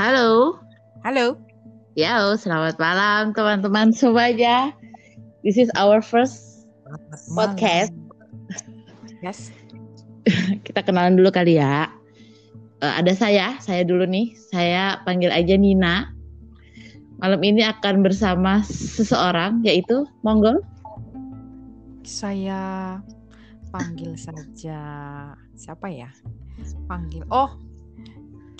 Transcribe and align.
Halo. 0.00 0.56
Halo. 1.04 1.36
Ya, 1.92 2.24
selamat 2.32 2.80
malam 2.80 3.36
teman-teman 3.36 3.92
semuanya. 3.92 4.72
This 5.44 5.60
is 5.60 5.68
our 5.76 6.00
first 6.00 6.64
podcast. 7.36 7.92
Yes. 9.20 9.52
Kita 10.64 10.80
kenalan 10.88 11.20
dulu 11.20 11.28
kali 11.28 11.60
ya. 11.60 11.92
Uh, 12.80 12.96
ada 12.96 13.12
saya, 13.12 13.60
saya 13.60 13.84
dulu 13.84 14.08
nih. 14.08 14.32
Saya 14.48 15.04
panggil 15.04 15.28
aja 15.28 15.52
Nina. 15.60 16.08
Malam 17.20 17.44
ini 17.44 17.60
akan 17.60 18.00
bersama 18.00 18.64
seseorang 18.64 19.60
yaitu 19.68 20.08
Monggo. 20.24 20.64
Saya 22.08 22.96
panggil 23.68 24.16
saja 24.16 24.80
siapa 25.52 25.92
ya? 25.92 26.08
Panggil. 26.88 27.20
Oh, 27.28 27.52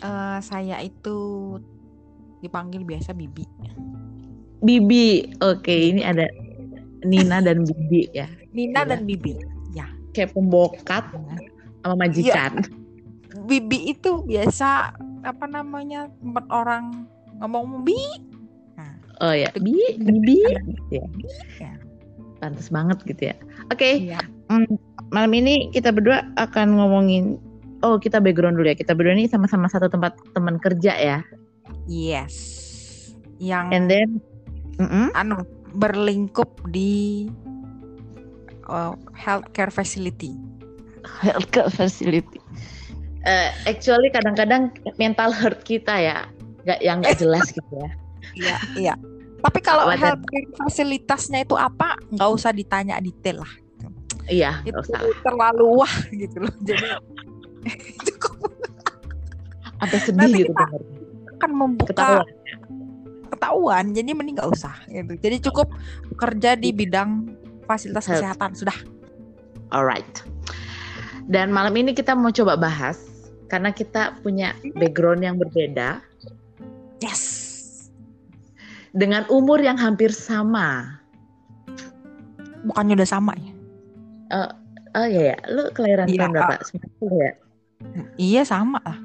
uh, 0.04 0.38
saya 0.40 0.80
itu 0.82 1.56
dipanggil 2.40 2.84
biasa 2.84 3.12
Bibi. 3.12 3.44
Bibi, 4.60 5.36
oke 5.40 5.72
ini 5.72 6.04
ada 6.04 6.28
Nina 7.04 7.40
dan 7.40 7.64
Bibi 7.64 8.12
ya. 8.12 8.28
Nina 8.52 8.84
ya. 8.84 8.96
dan 8.96 9.00
Bibi, 9.08 9.32
ya. 9.72 9.88
Kayak 10.12 10.36
pembokat 10.36 11.04
sama 11.80 11.94
majikan. 11.96 12.60
Ya. 12.60 13.40
Bibi 13.46 13.96
itu 13.96 14.26
biasa 14.26 14.92
apa 15.24 15.44
namanya 15.48 16.12
tempat 16.20 16.44
orang 16.52 17.08
ngomong 17.40 17.86
Bi. 17.88 17.96
Nah, 18.76 18.92
oh 19.24 19.32
ya, 19.32 19.48
Bi, 19.56 19.76
Bibi. 19.96 20.38
Ya. 20.92 21.04
ya. 21.60 21.72
Pantas 22.40 22.72
banget 22.72 23.00
gitu 23.04 23.32
ya. 23.32 23.36
Oke, 23.68 23.76
okay. 23.76 23.94
ya. 24.16 24.20
mm, 24.48 24.76
malam 25.12 25.32
ini 25.36 25.68
kita 25.72 25.92
berdua 25.92 26.24
akan 26.40 26.80
ngomongin 26.80 27.40
oh 27.82 27.96
kita 28.00 28.20
background 28.20 28.56
dulu 28.60 28.68
ya. 28.70 28.76
Kita 28.76 28.92
berdua 28.96 29.16
ini 29.16 29.28
sama-sama 29.28 29.66
satu 29.68 29.88
tempat 29.88 30.16
teman 30.32 30.56
kerja 30.60 30.92
ya. 30.96 31.18
Yes. 31.88 32.34
Yang 33.40 33.66
And 33.72 33.84
then 33.88 34.08
mm 34.76 34.88
-mm. 34.88 35.06
anu 35.16 35.42
berlingkup 35.74 36.50
di 36.70 37.26
uh, 38.70 38.94
healthcare 39.16 39.72
facility. 39.72 40.34
Healthcare 41.24 41.72
facility. 41.72 42.40
Uh, 43.24 43.52
actually 43.68 44.08
kadang-kadang 44.08 44.72
mental 44.96 45.28
hurt 45.28 45.60
kita 45.68 45.92
ya, 45.92 46.24
nggak 46.64 46.80
yang 46.80 47.04
nggak 47.04 47.20
jelas 47.20 47.52
gitu 47.52 47.68
ya. 47.76 47.90
Iya, 48.36 48.56
iya. 48.76 48.94
Tapi 49.40 49.60
kalau 49.64 49.88
healthcare 49.92 50.48
fasilitasnya 50.56 51.44
itu 51.44 51.56
apa, 51.56 51.96
nggak 52.12 52.30
usah 52.32 52.52
ditanya 52.52 52.96
detail 53.00 53.44
lah. 53.44 53.52
Iya, 54.30 54.62
itu 54.62 54.76
usah. 54.76 55.00
terlalu 55.26 55.84
wah 55.84 55.94
gitu 56.12 56.44
loh. 56.44 56.54
Jadi 56.64 56.86
cukup 58.08 58.50
ada 59.84 59.96
sedih 60.00 60.28
Nanti 60.28 60.40
gitu 60.44 60.52
kita 60.52 60.64
akan 61.40 61.50
membuka 61.56 61.88
ketahuan. 61.96 62.26
ketahuan. 63.32 63.84
Jadi 63.96 64.10
mending 64.12 64.36
nggak 64.36 64.50
usah 64.52 64.76
gitu. 64.92 65.12
Jadi 65.16 65.36
cukup 65.48 65.72
kerja 66.20 66.52
di 66.52 66.68
bidang 66.76 67.32
fasilitas 67.64 68.04
Health. 68.04 68.20
kesehatan. 68.20 68.50
Sudah. 68.52 68.76
Alright. 69.72 70.20
Dan 71.30 71.48
malam 71.48 71.72
ini 71.80 71.96
kita 71.96 72.12
mau 72.12 72.28
coba 72.28 72.60
bahas 72.60 73.00
karena 73.48 73.72
kita 73.72 74.20
punya 74.20 74.52
background 74.76 75.24
yang 75.24 75.40
berbeda. 75.40 76.04
Yes. 77.00 77.48
Dengan 78.92 79.24
umur 79.32 79.62
yang 79.64 79.80
hampir 79.80 80.12
sama. 80.12 81.00
Bukannya 82.60 83.00
udah 83.00 83.08
sama 83.08 83.32
ya? 83.40 83.52
Uh, 84.30 84.50
Oh 84.90 85.06
iya 85.06 85.34
ya, 85.34 85.38
lu 85.46 85.70
kelahiran 85.70 86.10
iya, 86.10 86.26
tahun 86.26 86.32
berapa? 86.34 86.54
90 86.66 87.22
ya? 87.22 87.32
Iya 88.20 88.44
sama 88.44 88.78
lah. 88.84 88.98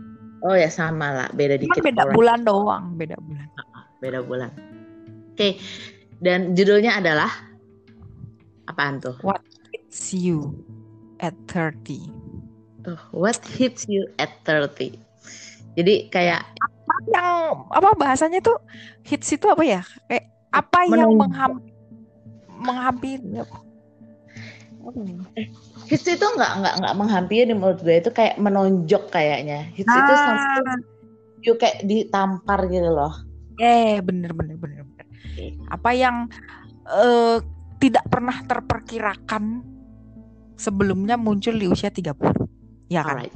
Oh 0.45 0.53
ya 0.53 0.69
sama 0.69 1.09
lah, 1.09 1.27
beda 1.33 1.57
dikit. 1.57 1.81
Cuma 1.81 1.89
beda 1.89 2.03
orang. 2.05 2.15
bulan 2.15 2.39
doang, 2.45 2.83
beda 2.99 3.17
bulan. 3.17 3.47
Beda 3.97 4.19
bulan. 4.21 4.51
Oke, 5.33 5.35
okay. 5.35 5.51
dan 6.21 6.53
judulnya 6.53 7.01
adalah 7.01 7.31
apaan 8.69 9.01
tuh? 9.01 9.17
What 9.25 9.41
hits 9.73 10.13
you 10.13 10.53
at 11.19 11.33
30? 11.49 12.07
Oh, 12.85 13.01
what 13.09 13.41
hits 13.57 13.89
you 13.89 14.05
at 14.21 14.29
30? 14.45 15.01
Jadi 15.75 16.07
kayak 16.13 16.45
apa 16.61 16.95
yang 17.09 17.33
apa 17.73 17.89
bahasanya 17.97 18.39
tuh 18.45 18.61
hits 19.01 19.33
itu 19.33 19.49
apa 19.49 19.63
ya? 19.65 19.81
Kayak 20.07 20.29
apa 20.53 20.79
yang 20.87 21.11
mengham 21.17 21.59
menghampiri 22.61 23.43
Eh, 24.85 25.49
hits 25.89 26.05
itu 26.05 26.21
nggak 26.21 26.51
nggak 26.61 26.75
nggak 26.77 26.95
menghampiri 26.95 27.53
menurut 27.57 27.81
gue 27.81 27.97
itu 27.97 28.13
kayak 28.13 28.37
menonjok 28.37 29.09
kayaknya. 29.09 29.65
Hits 29.73 29.89
ah. 29.89 29.97
itu 29.97 30.13
sampai 30.13 30.75
you 31.41 31.53
kayak 31.57 31.81
ditampar 31.89 32.69
gitu 32.69 32.89
loh. 32.93 33.13
Eh 33.57 33.97
bener 34.05 34.33
bener 34.37 34.57
bener 34.61 34.85
bener. 34.85 35.05
Apa 35.73 35.89
yang 35.97 36.29
uh, 36.85 37.41
tidak 37.81 38.05
pernah 38.09 38.37
terperkirakan 38.45 39.65
sebelumnya 40.53 41.17
muncul 41.17 41.57
di 41.57 41.65
usia 41.65 41.89
30. 41.89 42.13
Ya 42.93 43.01
kan? 43.01 43.25
Alright. 43.25 43.35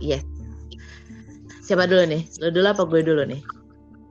Yes. 0.00 0.24
Siapa 1.68 1.84
dulu 1.84 2.00
nih? 2.08 2.24
Lo 2.40 2.48
dulu 2.48 2.66
apa 2.68 2.82
gue 2.88 3.00
dulu 3.04 3.22
nih? 3.28 3.40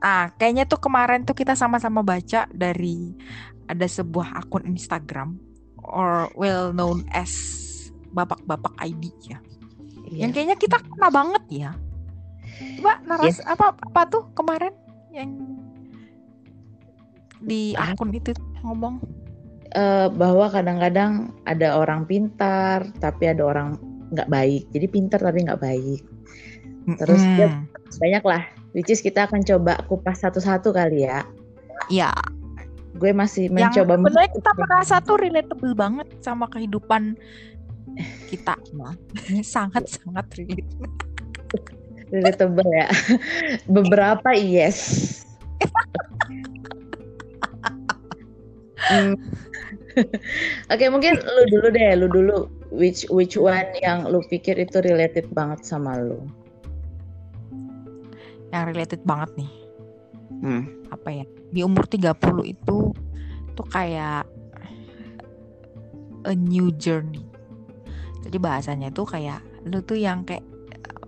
Ah, 0.06 0.30
kayaknya 0.38 0.70
tuh 0.70 0.78
kemarin 0.78 1.26
tuh 1.26 1.34
kita 1.34 1.58
sama-sama 1.58 2.06
baca 2.06 2.46
dari 2.54 3.18
ada 3.66 3.90
sebuah 3.90 4.46
akun 4.46 4.70
Instagram 4.70 5.47
or 5.88 6.30
well 6.36 6.72
known 6.76 7.08
as 7.16 7.32
bapak-bapak 8.12 8.74
ID 8.80 9.12
ya. 9.26 9.40
Yeah. 10.08 10.28
Yang 10.28 10.32
kayaknya 10.40 10.58
kita 10.60 10.78
kena 10.80 11.10
banget 11.12 11.44
ya. 11.52 11.72
Coba 12.80 12.94
naras 13.06 13.40
yeah. 13.44 13.54
apa 13.54 13.76
apa 13.76 14.02
tuh 14.08 14.24
kemarin 14.34 14.74
yang 15.12 15.32
di 17.44 17.78
akun 17.78 18.10
itu 18.16 18.34
ngomong 18.66 18.98
uh, 19.78 20.10
bahwa 20.10 20.50
kadang-kadang 20.50 21.30
ada 21.46 21.78
orang 21.78 22.08
pintar 22.10 22.90
tapi 22.98 23.30
ada 23.30 23.44
orang 23.46 23.78
nggak 24.16 24.30
baik. 24.32 24.64
Jadi 24.72 24.86
pintar 24.88 25.20
tapi 25.20 25.44
nggak 25.44 25.62
baik. 25.62 26.02
Terus 26.96 27.20
mm. 27.20 27.38
ya, 27.38 27.50
banyak 28.00 28.24
lah. 28.24 28.44
Which 28.72 28.88
is 28.94 29.04
kita 29.04 29.28
akan 29.28 29.44
coba 29.44 29.84
kupas 29.92 30.24
satu-satu 30.24 30.72
kali 30.72 31.04
ya. 31.04 31.28
Ya, 31.92 32.12
gue 32.98 33.14
masih 33.14 33.54
mencoba 33.54 33.96
yang 33.96 34.04
sebenarnya 34.04 34.32
kita 34.34 34.52
merasa 34.58 34.96
tuh 35.02 35.18
relatable 35.22 35.74
banget 35.78 36.08
sama 36.26 36.50
kehidupan 36.50 37.16
kita 38.28 38.56
sangat 39.56 39.88
sangat 39.88 40.26
relate 40.38 40.66
relatable 42.10 42.70
ya 42.74 42.90
beberapa 43.70 44.34
yes 44.34 45.22
hmm. 48.92 49.16
Oke 49.98 50.14
okay, 50.70 50.94
mungkin 50.94 51.18
lu 51.18 51.44
dulu 51.50 51.74
deh, 51.74 51.98
lu 51.98 52.06
dulu 52.06 52.46
which 52.70 53.10
which 53.10 53.34
one 53.34 53.66
yang 53.82 54.06
lu 54.06 54.22
pikir 54.30 54.54
itu 54.62 54.78
related 54.86 55.26
banget 55.34 55.66
sama 55.66 55.98
lu? 55.98 56.22
Yang 58.54 58.78
related 58.78 59.02
banget 59.10 59.42
nih. 59.42 59.52
Hmm. 60.46 60.70
Apa 60.94 61.10
ya? 61.10 61.26
Di 61.52 61.64
umur 61.64 61.88
30 61.88 62.14
itu 62.44 62.78
tuh 63.56 63.68
kayak 63.72 64.28
a 66.28 66.34
new 66.36 66.70
journey. 66.76 67.24
Jadi 68.28 68.38
bahasanya 68.38 68.92
itu 68.92 69.08
kayak 69.08 69.40
lu 69.64 69.80
tuh 69.84 69.96
yang 69.96 70.28
kayak 70.28 70.44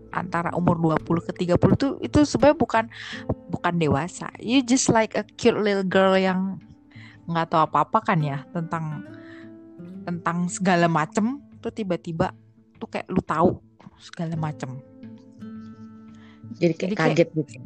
antara 0.09 0.49
umur 0.57 0.79
20 0.79 1.27
ke 1.27 1.31
30 1.45 1.59
tuh 1.77 1.91
itu 2.01 2.25
sebenarnya 2.25 2.57
bukan 2.57 2.85
bukan 3.51 3.73
dewasa. 3.77 4.31
You 4.41 4.63
just 4.65 4.89
like 4.89 5.13
a 5.13 5.27
cute 5.37 5.59
little 5.59 5.85
girl 5.85 6.17
yang 6.17 6.57
nggak 7.29 7.53
tahu 7.53 7.61
apa-apa 7.69 7.99
kan 8.01 8.19
ya 8.25 8.41
tentang 8.49 9.05
tentang 10.07 10.49
segala 10.49 10.89
macem 10.89 11.43
tuh 11.61 11.69
tiba-tiba 11.69 12.33
tuh 12.81 12.89
kayak 12.89 13.05
lu 13.11 13.21
tahu 13.21 13.61
segala 14.01 14.33
macem. 14.39 14.79
Jadi 16.57 16.73
kayak 16.73 16.89
Jadi 16.89 16.95
kaget 16.97 17.29
gitu. 17.35 17.57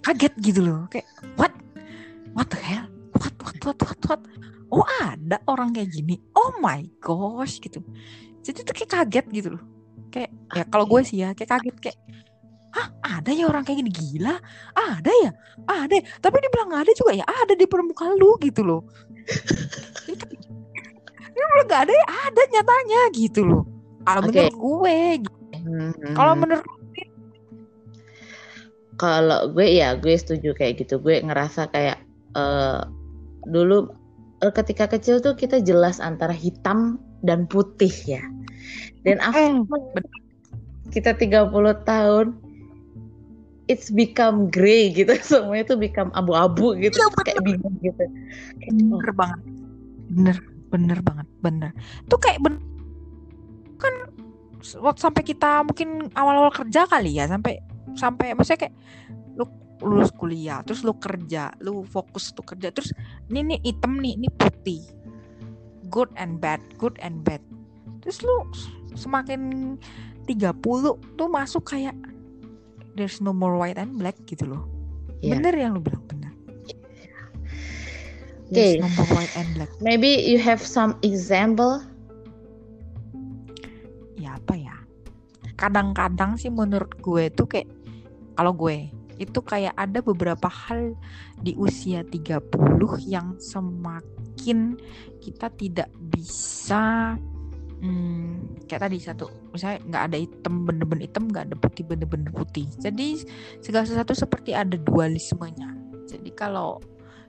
Kaget 0.00 0.34
gitu 0.40 0.60
loh, 0.64 0.88
kayak 0.88 1.06
what? 1.36 1.52
What 2.36 2.48
the 2.50 2.60
hell 2.60 2.86
what 3.16 3.34
what 3.42 3.56
what 3.64 3.78
what 3.80 4.00
what 4.06 4.22
oh 4.70 4.86
ada 5.02 5.42
orang 5.50 5.74
kayak 5.74 5.90
gini 5.90 6.18
oh 6.38 6.54
my 6.62 6.86
gosh 7.02 7.58
gitu 7.58 7.82
jadi 8.40 8.62
tuh 8.64 8.74
kayak 8.74 8.90
kaget 8.90 9.26
gitu 9.34 9.48
loh 9.58 9.62
kayak 10.10 10.30
ya 10.54 10.64
kalau 10.66 10.84
gue 10.86 11.00
sih 11.06 11.22
ya 11.22 11.34
kayak 11.34 11.58
kaget 11.58 11.76
kayak 11.78 11.98
Hah, 12.70 13.18
ada 13.18 13.34
ya 13.34 13.50
orang 13.50 13.66
kayak 13.66 13.82
gini 13.82 13.90
gila? 13.90 14.38
Ada 14.78 15.10
ya? 15.26 15.30
Ada. 15.66 15.90
Ya? 15.98 16.02
Tapi 16.22 16.38
dibilang 16.38 16.70
nggak 16.70 16.86
ada 16.86 16.92
juga 16.94 17.12
ya 17.18 17.26
ada 17.26 17.58
di 17.58 17.66
permukaan 17.66 18.14
lu 18.14 18.38
gitu 18.38 18.62
loh. 18.62 18.86
Ini 21.34 21.46
bilang 21.50 21.66
nggak 21.66 21.82
ada 21.82 21.92
ya 21.94 22.06
ada 22.30 22.42
nyatanya 22.46 23.00
gitu 23.10 23.40
loh. 23.42 23.62
Kalau 24.06 24.22
okay. 24.22 24.30
menurut 24.30 24.54
gue, 24.54 24.98
gitu. 25.18 25.38
hmm. 25.66 26.14
kalau 26.14 26.32
menurut 26.38 26.66
kalau 28.94 29.40
gue 29.50 29.66
ya 29.66 29.88
gue 29.98 30.14
setuju 30.14 30.54
kayak 30.54 30.86
gitu. 30.86 31.02
Gue 31.02 31.18
ngerasa 31.26 31.74
kayak 31.74 31.98
uh, 32.36 32.86
dulu 33.48 33.90
uh, 34.44 34.52
ketika 34.52 34.90
kecil 34.90 35.18
tuh 35.22 35.36
kita 35.36 35.60
jelas 35.62 35.98
antara 35.98 36.32
hitam 36.34 37.00
dan 37.24 37.44
putih 37.48 37.92
ya. 38.06 38.22
Dan 39.04 39.20
after 39.24 39.64
kita 40.90 41.16
30 41.16 41.52
tahun 41.86 42.26
it's 43.70 43.88
become 43.88 44.50
gray 44.50 44.90
gitu. 44.90 45.14
Semuanya 45.26 45.74
tuh 45.74 45.78
become 45.78 46.10
abu-abu 46.18 46.74
gitu 46.76 46.98
ya, 46.98 47.08
kayak 47.22 47.40
bingung 47.46 47.76
gitu. 47.80 48.04
Bener 48.66 49.10
oh. 49.10 49.14
banget. 49.14 49.40
Bener 50.10 50.36
bener 50.70 50.98
banget 51.02 51.26
bener. 51.42 51.70
Tuh 52.06 52.18
kayak 52.18 52.42
ben 52.42 52.58
kan 53.80 53.94
waktu 54.60 55.00
sampai 55.00 55.22
kita 55.24 55.64
mungkin 55.64 56.12
awal-awal 56.12 56.52
kerja 56.52 56.84
kali 56.84 57.16
ya 57.16 57.24
sampai 57.24 57.64
sampai 57.96 58.36
maksudnya 58.36 58.68
kayak 58.68 58.74
lulus 59.80 60.12
kuliah 60.12 60.60
terus 60.64 60.84
lu 60.84 60.92
kerja 61.00 61.56
lu 61.64 61.84
fokus 61.88 62.36
tuh 62.36 62.44
kerja 62.44 62.68
terus 62.68 62.92
ini 63.32 63.56
nih 63.56 63.58
hitam 63.64 63.96
nih 63.98 64.16
ini 64.16 64.28
putih. 64.36 64.82
Good 65.90 66.12
and 66.14 66.38
bad 66.38 66.62
good 66.78 66.94
and 67.02 67.24
bad. 67.26 67.42
Terus 68.04 68.22
lu 68.22 68.46
semakin 68.94 69.74
30 70.28 70.60
tuh 71.18 71.28
masuk 71.28 71.66
kayak 71.66 71.96
there's 72.94 73.18
no 73.24 73.34
more 73.34 73.56
white 73.58 73.80
and 73.80 73.96
black 73.96 74.14
gitu 74.28 74.46
loh. 74.46 74.68
Yeah. 75.20 75.36
bener 75.36 75.52
yang 75.56 75.76
lu 75.76 75.82
bilang 75.84 76.04
bener. 76.08 76.32
Okay. 78.50 78.82
no 78.82 78.90
more 78.98 79.06
white 79.14 79.30
and 79.38 79.46
black. 79.54 79.70
Maybe 79.78 80.10
you 80.10 80.42
have 80.42 80.58
some 80.58 80.98
example? 81.06 81.78
Ya 84.18 84.34
apa 84.42 84.58
ya? 84.58 84.74
Kadang-kadang 85.54 86.34
sih 86.34 86.50
menurut 86.50 86.90
gue 86.98 87.30
tuh 87.30 87.46
kayak 87.46 87.70
kalau 88.34 88.50
gue 88.50 88.90
itu 89.20 89.38
kayak 89.44 89.76
ada 89.76 90.00
beberapa 90.00 90.48
hal 90.48 90.96
di 91.44 91.52
usia 91.60 92.00
30 92.00 92.40
yang 93.04 93.36
semakin 93.36 94.80
kita 95.20 95.52
tidak 95.60 95.92
bisa 96.08 97.14
hmm, 97.84 98.64
kayak 98.64 98.88
tadi 98.88 98.96
satu 98.96 99.28
misalnya 99.52 99.84
nggak 99.92 100.02
ada 100.08 100.16
hitam 100.16 100.54
bener-bener 100.64 101.04
hitam 101.04 101.24
nggak 101.28 101.44
ada 101.52 101.56
putih 101.60 101.84
bener-bener 101.84 102.32
putih. 102.32 102.64
Jadi 102.80 103.24
segala 103.60 103.84
sesuatu 103.84 104.16
seperti 104.16 104.56
ada 104.56 104.80
dualismenya. 104.80 105.76
Jadi 106.08 106.32
kalau 106.32 106.80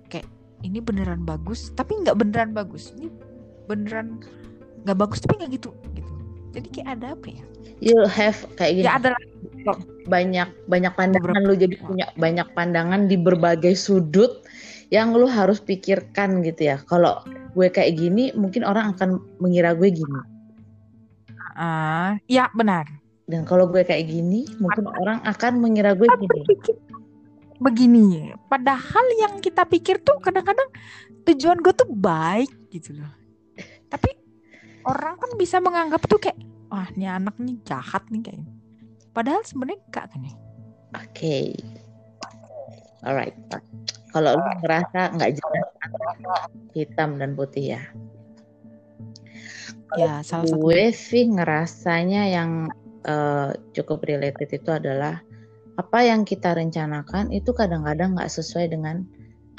kayak 0.07 0.27
ini 0.63 0.79
beneran 0.79 1.27
bagus 1.27 1.75
tapi 1.75 1.99
nggak 1.99 2.15
beneran 2.15 2.55
bagus. 2.55 2.95
Ini 2.95 3.11
beneran 3.67 4.23
nggak 4.87 4.97
bagus 4.97 5.19
tapi 5.19 5.43
nggak 5.43 5.51
gitu 5.59 5.75
gitu. 5.91 6.13
Jadi 6.55 6.67
kayak 6.71 6.87
ada 6.99 7.19
apa 7.19 7.27
ya? 7.27 7.43
You 7.83 7.99
have 8.07 8.39
kayak 8.55 8.79
gini. 8.79 8.85
Ya 8.87 8.95
ada 8.95 9.11
banyak 10.09 10.49
banyak 10.65 10.93
pandangan 10.97 11.41
lu 11.45 11.53
jadi 11.53 11.75
punya 11.81 12.05
banyak 12.17 12.47
pandangan 12.57 13.05
di 13.05 13.15
berbagai 13.15 13.77
sudut 13.77 14.41
yang 14.91 15.15
lu 15.15 15.25
harus 15.25 15.63
pikirkan 15.63 16.43
gitu 16.43 16.75
ya. 16.75 16.77
Kalau 16.83 17.23
gue 17.55 17.71
kayak 17.71 17.95
gini, 17.95 18.35
mungkin 18.35 18.67
orang 18.67 18.91
akan 18.95 19.23
mengira 19.39 19.71
gue 19.71 19.87
gini. 19.87 20.19
Uh, 21.55 22.19
ya 22.27 22.51
benar. 22.51 22.85
Dan 23.23 23.47
kalau 23.47 23.71
gue 23.71 23.87
kayak 23.87 24.11
gini, 24.11 24.43
mungkin 24.59 24.91
orang 24.91 25.23
akan 25.23 25.63
mengira 25.63 25.95
gue 25.95 26.07
gini. 26.19 26.43
Begini, 27.61 28.35
padahal 28.51 29.05
yang 29.21 29.39
kita 29.39 29.63
pikir 29.63 30.03
tuh 30.03 30.19
kadang-kadang 30.19 30.67
tujuan 31.23 31.63
gue 31.63 31.71
tuh 31.71 31.87
baik 31.87 32.51
gitu 32.73 32.99
loh. 32.99 33.13
Tapi 33.87 34.11
orang 34.83 35.15
kan 35.15 35.31
bisa 35.39 35.63
menganggap 35.63 36.03
tuh 36.03 36.19
kayak, 36.19 36.35
wah 36.67 36.89
ini 36.97 37.07
anak 37.07 37.37
nih 37.39 37.55
jahat 37.63 38.03
nih 38.11 38.27
kayaknya 38.27 38.60
Padahal 39.11 39.43
sebenarnya 39.43 39.79
enggak 39.87 40.05
kan 40.11 40.21
ya? 40.23 40.33
Oke. 40.95 41.07
Okay. 41.11 41.47
Alright. 43.01 43.35
Kalau 44.11 44.37
lu 44.37 44.45
ngerasa 44.61 45.15
nggak 45.15 45.31
jelas 45.39 45.67
hitam 46.75 47.17
dan 47.17 47.33
putih 47.33 47.79
ya. 47.79 47.83
Ya, 49.99 50.23
salah 50.23 50.47
satu. 50.47 50.55
Gue 50.55 50.95
sih 50.95 51.27
ngerasanya 51.27 52.23
yang 52.31 52.51
uh, 53.07 53.51
cukup 53.75 54.07
related 54.07 54.47
itu 54.51 54.69
adalah 54.71 55.19
apa 55.79 55.99
yang 56.03 56.27
kita 56.27 56.55
rencanakan 56.55 57.31
itu 57.33 57.51
kadang-kadang 57.51 58.15
nggak 58.15 58.31
sesuai 58.31 58.71
dengan 58.71 59.03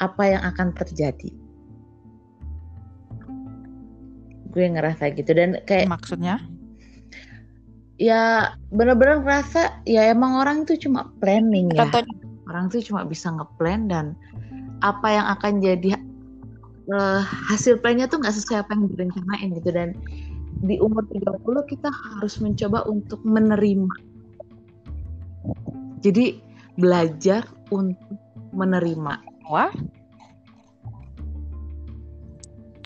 apa 0.01 0.23
yang 0.37 0.41
akan 0.41 0.73
terjadi. 0.73 1.29
Gue 4.53 4.65
ngerasa 4.69 5.09
gitu 5.17 5.33
dan 5.33 5.57
kayak 5.65 5.89
maksudnya 5.89 6.41
ya 8.03 8.51
bener-bener 8.75 9.23
ngerasa 9.23 9.79
ya 9.87 10.11
emang 10.11 10.35
orang 10.35 10.67
itu 10.67 10.75
cuma 10.87 11.07
planning 11.23 11.71
ya. 11.71 11.87
Contohnya. 11.87 12.15
Orang 12.51 12.67
itu 12.67 12.91
cuma 12.91 13.07
bisa 13.07 13.31
ngeplan 13.31 13.87
dan 13.87 14.19
apa 14.83 15.07
yang 15.07 15.25
akan 15.31 15.63
jadi 15.63 15.95
uh, 16.91 17.23
hasil 17.23 17.79
plannya 17.79 18.11
tuh 18.11 18.19
nggak 18.19 18.35
sesuai 18.35 18.67
apa 18.67 18.75
yang 18.75 18.91
direncanain 18.91 19.49
gitu 19.55 19.69
dan 19.71 19.95
di 20.59 20.75
umur 20.83 21.07
30 21.07 21.39
kita 21.71 21.87
harus 21.87 22.43
mencoba 22.43 22.83
untuk 22.91 23.23
menerima. 23.23 23.95
Jadi 26.03 26.43
belajar 26.75 27.47
untuk 27.71 28.19
menerima. 28.51 29.23
Wah, 29.47 29.71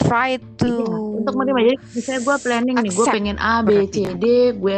try 0.07 0.39
to 0.55 0.71
iya, 0.71 0.97
untuk 1.19 1.33
menerima. 1.35 1.59
Jadi 1.67 1.77
misalnya 1.93 2.21
gue 2.23 2.35
planning 2.39 2.75
nih 2.79 2.91
gue 2.95 3.05
pengen 3.11 3.37
A 3.43 3.59
B 3.59 3.83
C 3.91 4.15
D 4.15 4.55
gue 4.55 4.75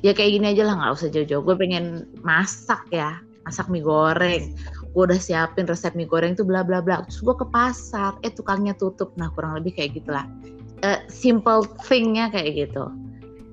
ya 0.00 0.12
kayak 0.16 0.30
gini 0.40 0.46
aja 0.56 0.64
lah 0.64 0.74
nggak 0.80 0.92
usah 0.96 1.08
jauh-jauh. 1.12 1.44
Gue 1.44 1.56
pengen 1.60 2.08
masak 2.24 2.80
ya 2.88 3.20
masak 3.44 3.68
mie 3.68 3.84
goreng. 3.84 4.56
Gue 4.96 5.02
udah 5.06 5.20
siapin 5.20 5.68
resep 5.68 5.92
mie 5.92 6.08
goreng 6.08 6.32
tuh 6.32 6.48
bla 6.48 6.64
bla 6.64 6.80
bla. 6.80 7.04
Terus 7.04 7.20
gue 7.20 7.36
ke 7.36 7.46
pasar 7.52 8.16
eh 8.24 8.32
tukangnya 8.32 8.72
tutup. 8.74 9.12
Nah 9.20 9.28
kurang 9.36 9.60
lebih 9.60 9.76
kayak 9.76 10.00
gitulah. 10.00 10.24
Uh, 10.80 10.96
simple 11.12 11.68
thingnya 11.84 12.32
kayak 12.32 12.56
gitu. 12.68 12.88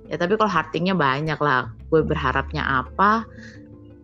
Ya 0.07 0.15
tapi 0.15 0.39
kalau 0.39 0.47
hardingnya 0.47 0.95
banyak 0.95 1.37
lah. 1.43 1.67
Gue 1.91 2.03
berharapnya 2.07 2.63
apa 2.63 3.27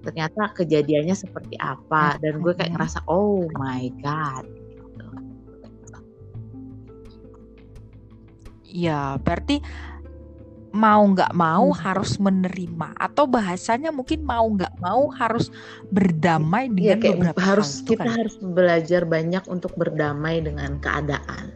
ternyata 0.04 0.52
kejadiannya 0.60 1.16
seperti 1.16 1.56
apa. 1.64 2.20
Dan 2.20 2.44
gue 2.44 2.52
kayak 2.52 2.75
ngerasa 2.75 3.08
oh 3.08 3.48
my 3.56 3.88
god 4.04 4.44
Ya, 8.74 9.22
berarti 9.22 9.62
mau 10.74 11.06
nggak 11.06 11.38
mau 11.38 11.70
hmm. 11.70 11.80
harus 11.86 12.18
menerima 12.18 12.98
atau 12.98 13.30
bahasanya 13.30 13.94
mungkin 13.94 14.25
mau 14.25 14.50
nggak 14.50 14.81
mau 14.81 15.06
harus 15.14 15.54
berdamai 15.94 16.66
iya, 16.74 16.98
dengan 16.98 16.98
ya, 16.98 17.10
beberapa 17.14 17.40
harus 17.46 17.86
hal, 17.86 17.94
kita 17.94 18.04
kan? 18.10 18.18
harus 18.18 18.36
belajar 18.42 19.02
banyak 19.06 19.44
untuk 19.46 19.70
berdamai 19.78 20.42
dengan 20.42 20.81
keadaan 20.81 21.54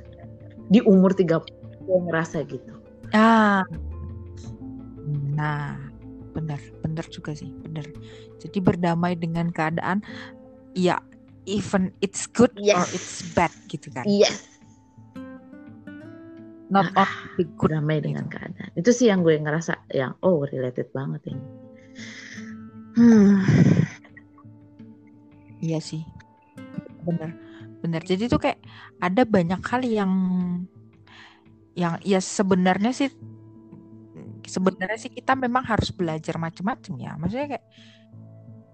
di 0.69 0.86
umur 0.86 1.18
30 1.18 1.50
gue 1.81 2.00
ngerasa 2.14 2.46
gitu 2.46 2.78
ah 3.18 3.66
nah 5.34 5.81
benar 6.38 6.62
benar 6.86 7.06
juga 7.09 7.33
sih 7.33 7.50
benar 7.66 7.90
jadi 8.38 8.62
berdamai 8.62 9.18
dengan 9.18 9.50
keadaan 9.50 10.06
ya 10.78 11.02
even 11.50 11.90
it's 12.06 12.30
good 12.30 12.54
yes. 12.54 12.78
or 12.78 12.86
it's 12.94 13.26
bad 13.33 13.50
gitu 13.66 13.90
kan 13.90 14.06
yes 14.06 14.56
not 16.68 16.92
ah, 17.00 17.12
good 17.36 17.50
damai 17.71 18.04
dengan 18.04 18.28
gitu. 18.28 18.38
keadaan. 18.38 18.71
Itu 18.76 18.90
sih 18.92 19.07
yang 19.07 19.24
gue 19.24 19.40
ngerasa 19.40 19.92
yang 19.95 20.16
oh 20.24 20.44
related 20.44 20.92
banget 20.92 21.31
ini. 21.31 21.44
Hmm. 22.97 23.45
iya 25.64 25.80
sih. 25.80 26.04
Bener 27.07 27.31
bener 27.78 28.02
jadi 28.02 28.26
tuh 28.26 28.42
kayak 28.42 28.59
ada 28.97 29.21
banyak 29.21 29.62
hal 29.62 29.81
yang 29.86 30.12
yang 31.78 32.02
ya 32.02 32.18
sebenarnya 32.18 32.90
sih 32.90 33.14
sebenarnya 34.50 34.97
sih 34.97 35.14
kita 35.14 35.38
memang 35.38 35.62
harus 35.68 35.94
belajar 35.94 36.36
macam-macam 36.42 36.94
ya. 36.97 37.12
Maksudnya 37.19 37.47
kayak 37.56 37.66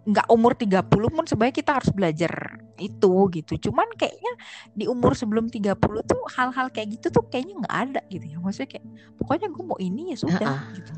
nggak 0.03 0.27
umur 0.27 0.51
30 0.51 0.83
pun 0.89 1.23
sebenarnya 1.23 1.55
kita 1.55 1.71
harus 1.79 1.91
belajar 1.95 2.59
itu 2.75 3.13
gitu. 3.31 3.53
Cuman 3.69 3.87
kayaknya 3.95 4.33
di 4.75 4.85
umur 4.91 5.15
sebelum 5.15 5.47
30 5.47 5.79
tuh 6.03 6.21
hal-hal 6.35 6.67
kayak 6.75 6.99
gitu 6.99 7.07
tuh 7.07 7.23
kayaknya 7.31 7.63
nggak 7.63 7.75
ada 7.89 8.01
gitu 8.11 8.25
ya. 8.27 8.37
Maksudnya 8.43 8.69
kayak 8.77 8.85
pokoknya 9.15 9.47
gue 9.51 9.63
mau 9.63 9.79
ini 9.79 10.11
ya 10.11 10.17
sudah 10.19 10.39
uh 10.43 10.59
-uh. 10.59 10.75
gitu. 10.75 10.93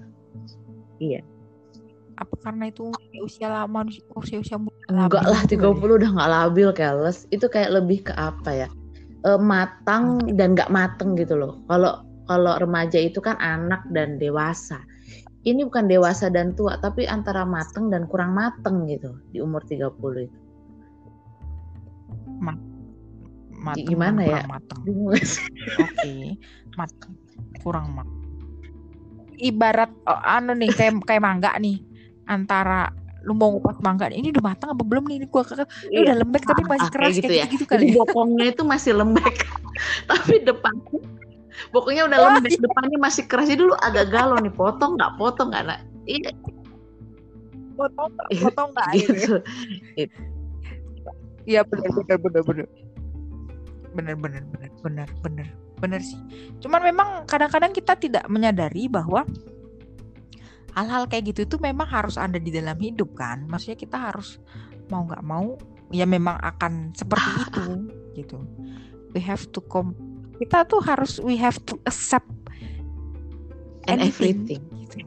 Iya. 0.97 1.21
Apa 2.15 2.35
karena 2.47 2.71
itu 2.71 2.89
usia 3.21 3.51
lama 3.51 3.85
usia 4.17 4.37
usia 4.41 4.57
muda? 4.57 4.73
Enggak 4.89 5.25
lah 5.27 5.41
30 5.45 5.61
ya? 5.61 5.69
udah 5.69 6.09
nggak 6.15 6.31
labil 6.31 6.69
keles. 6.73 7.29
Itu 7.29 7.45
kayak 7.45 7.77
lebih 7.77 8.09
ke 8.09 8.13
apa 8.17 8.65
ya? 8.65 8.69
E, 9.21 9.29
matang 9.37 10.23
dan 10.33 10.57
nggak 10.57 10.71
mateng 10.73 11.13
gitu 11.19 11.37
loh. 11.37 11.61
Kalau 11.69 12.01
kalau 12.25 12.57
remaja 12.57 12.97
itu 12.97 13.21
kan 13.21 13.37
anak 13.37 13.85
dan 13.93 14.17
dewasa 14.17 14.81
ini 15.45 15.61
bukan 15.61 15.85
dewasa 15.85 16.33
dan 16.33 16.57
tua 16.57 16.81
tapi 16.81 17.05
antara 17.05 17.45
mateng 17.45 17.93
dan 17.93 18.09
kurang 18.09 18.33
mateng 18.33 18.89
gitu 18.89 19.13
di 19.29 19.39
umur 19.39 19.61
30 19.61 19.93
itu. 20.25 20.39
Ma 22.41 22.53
mateng 23.53 23.85
gimana 23.85 24.21
ya? 24.25 24.41
Mateng. 24.49 24.81
Oke, 24.89 25.21
okay. 25.77 26.35
mateng 26.73 27.13
kurang 27.61 27.93
mateng. 27.93 28.19
Ibarat 29.37 29.93
oh, 30.09 30.21
anu 30.25 30.57
nih 30.57 30.73
kayak 30.73 31.05
kayak 31.05 31.21
mangga 31.21 31.53
nih 31.61 31.77
antara 32.25 32.89
lu 33.25 33.33
mau 33.33 33.57
ngupas 33.57 33.81
mangga 33.81 34.05
ini 34.13 34.29
udah 34.29 34.53
matang 34.53 34.69
apa 34.77 34.85
belum 34.85 35.09
nih 35.09 35.17
ini 35.17 35.27
gua 35.29 35.41
ini 35.49 35.65
iya. 35.89 35.99
udah 36.05 36.15
lembek 36.21 36.43
tapi 36.45 36.61
masih 36.69 36.89
keras 36.93 37.13
gitu 37.17 37.25
kayak 37.33 37.41
ya. 37.41 37.53
gitu 37.57 37.65
kali. 37.65 37.85
Ya. 37.89 37.93
bokongnya 37.97 38.45
itu 38.53 38.63
masih 38.63 38.91
lembek 38.93 39.35
tapi 40.09 40.45
depannya 40.45 41.01
Pokoknya 41.75 42.07
udah 42.07 42.39
lembek 42.39 42.55
depannya 42.55 42.97
masih 43.03 43.27
keras. 43.27 43.51
Dulu 43.51 43.75
agak 43.83 44.15
galau 44.15 44.39
nih 44.39 44.53
potong 44.55 44.95
nggak 44.95 45.19
potong 45.19 45.51
nggak 45.51 45.63
nah 45.67 45.79
iya. 46.07 46.31
Tau 47.75 48.07
nggak 48.07 48.27
mau 48.39 48.51
tau 48.55 48.67
nggak 48.71 48.89
gitu. 49.03 49.35
iya 51.43 51.67
benar 51.67 51.91
benar 51.91 52.17
benar 52.23 52.43
benar 52.47 52.67
benar 53.91 54.15
benar 54.15 54.43
benar 54.47 54.71
benar 54.79 55.09
benar 55.19 55.47
benar 55.83 55.99
sih. 55.99 56.19
Cuman 56.63 56.79
memang 56.79 57.09
kadang-kadang 57.27 57.75
kita 57.75 57.99
tidak 57.99 58.23
menyadari 58.31 58.87
bahwa 58.87 59.27
hal-hal 60.71 61.03
kayak 61.11 61.35
gitu 61.35 61.43
itu 61.43 61.55
memang 61.59 61.87
harus 61.87 62.15
ada 62.15 62.39
di 62.39 62.55
dalam 62.55 62.79
hidup 62.79 63.11
kan? 63.19 63.43
Maksudnya 63.51 63.75
kita 63.75 63.97
harus 63.99 64.39
mau 64.87 65.03
nggak 65.03 65.23
mau 65.27 65.59
ya 65.91 66.07
memang 66.07 66.39
akan 66.39 66.95
seperti 66.95 67.29
itu 67.51 67.63
gitu. 68.23 68.39
We 69.11 69.19
have 69.19 69.51
to 69.51 69.59
come 69.59 70.14
kita 70.41 70.67
tuh 70.67 70.81
harus 70.83 71.17
we 71.23 71.39
have 71.39 71.55
to 71.63 71.79
accept 71.87 72.27
and 73.87 74.01
everything. 74.01 74.61
gitu. 74.85 75.05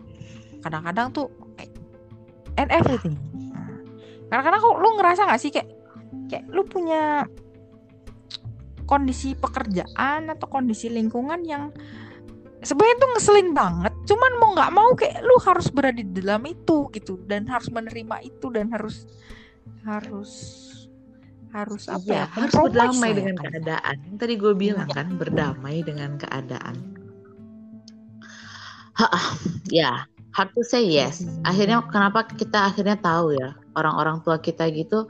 kadang-kadang 0.64 1.12
tuh 1.12 1.28
and 2.58 2.70
everything. 2.74 3.14
Nah, 4.28 4.42
kadang-kadang 4.42 4.60
kok 4.60 4.76
lu 4.82 4.88
ngerasa 4.98 5.20
nggak 5.30 5.40
sih 5.40 5.50
kayak 5.54 5.68
kayak 6.28 6.44
lu 6.50 6.66
punya 6.66 7.24
kondisi 8.88 9.36
pekerjaan 9.36 10.32
atau 10.32 10.48
kondisi 10.48 10.88
lingkungan 10.88 11.44
yang 11.44 11.70
sebenarnya 12.64 12.96
tuh 12.98 13.10
ngeselin 13.14 13.50
banget 13.54 13.94
cuman 14.08 14.32
mau 14.40 14.50
nggak 14.56 14.72
mau 14.74 14.90
kayak 14.96 15.22
lu 15.22 15.36
harus 15.44 15.68
berada 15.70 16.00
di 16.00 16.10
dalam 16.10 16.42
itu 16.48 16.90
gitu 16.90 17.20
dan 17.28 17.46
harus 17.46 17.70
menerima 17.70 18.16
itu 18.24 18.46
dan 18.50 18.72
harus 18.72 19.06
harus 19.86 20.32
harus 21.48 21.88
apa 21.88 22.04
iya, 22.04 22.24
ya 22.24 22.24
harus 22.36 22.54
berdamai 22.54 23.10
ya, 23.10 23.16
dengan 23.16 23.36
kan? 23.36 23.44
keadaan. 23.48 23.96
Yang 24.04 24.16
tadi 24.20 24.34
gue 24.36 24.54
bilang 24.54 24.88
ya. 24.92 24.96
kan 24.96 25.08
berdamai 25.16 25.76
dengan 25.80 26.10
keadaan. 26.20 26.76
Ha, 28.98 29.06
ya 29.70 30.04
hard 30.34 30.50
to 30.54 30.62
say 30.62 30.84
yes. 30.84 31.24
Akhirnya 31.46 31.82
kenapa 31.88 32.26
kita 32.28 32.70
akhirnya 32.70 32.98
tahu 32.98 33.34
ya 33.34 33.56
orang-orang 33.78 34.20
tua 34.22 34.38
kita 34.38 34.68
gitu 34.74 35.08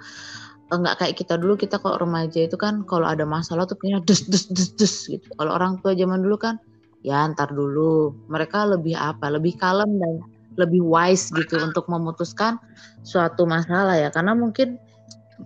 nggak 0.69 1.01
kayak 1.01 1.15
kita 1.17 1.41
dulu 1.41 1.57
kita 1.57 1.81
kalau 1.81 1.97
remaja 1.97 2.45
itu 2.45 2.61
kan 2.61 2.85
kalau 2.85 3.09
ada 3.09 3.25
masalah 3.25 3.65
tuh 3.65 3.81
punya 3.81 4.05
dus 4.05 4.29
dus 4.29 4.49
dus 4.53 4.77
dus 4.77 4.95
gitu. 5.09 5.25
Kalau 5.41 5.57
orang 5.57 5.81
tua 5.81 5.97
zaman 5.97 6.21
dulu 6.21 6.37
kan 6.37 6.61
ya 7.01 7.25
ntar 7.33 7.53
dulu. 7.53 8.13
Mereka 8.29 8.69
lebih 8.77 8.95
apa 8.97 9.33
lebih 9.33 9.57
kalem 9.57 9.97
dan 9.97 10.21
lebih 10.61 10.85
wise 10.85 11.33
gitu 11.33 11.57
untuk 11.65 11.89
memutuskan 11.89 12.61
suatu 13.01 13.49
masalah 13.49 13.97
ya. 13.97 14.13
Karena 14.13 14.37
mungkin 14.37 14.77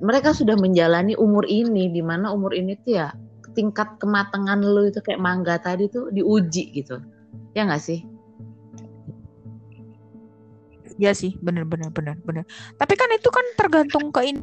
mereka 0.00 0.32
sudah 0.32 0.56
menjalani 0.56 1.12
umur 1.18 1.44
ini 1.44 1.92
di 1.92 2.00
mana 2.00 2.32
umur 2.32 2.56
ini 2.56 2.78
tuh 2.80 2.92
ya 2.96 3.08
tingkat 3.52 4.00
kematangan 4.00 4.64
lu 4.64 4.88
itu 4.88 5.04
kayak 5.04 5.20
mangga 5.20 5.60
tadi 5.60 5.90
tuh 5.92 6.08
diuji 6.08 6.72
gitu. 6.72 6.96
Ya 7.52 7.68
nggak 7.68 7.82
sih? 7.82 8.00
Iya 10.96 11.12
sih 11.12 11.36
bener 11.44 11.68
bener 11.68 11.92
bener 11.92 12.16
bener. 12.24 12.44
Tapi 12.80 12.94
kan 12.96 13.10
itu 13.12 13.28
kan 13.28 13.44
tergantung 13.60 14.08
ke 14.08 14.20
in 14.24 14.40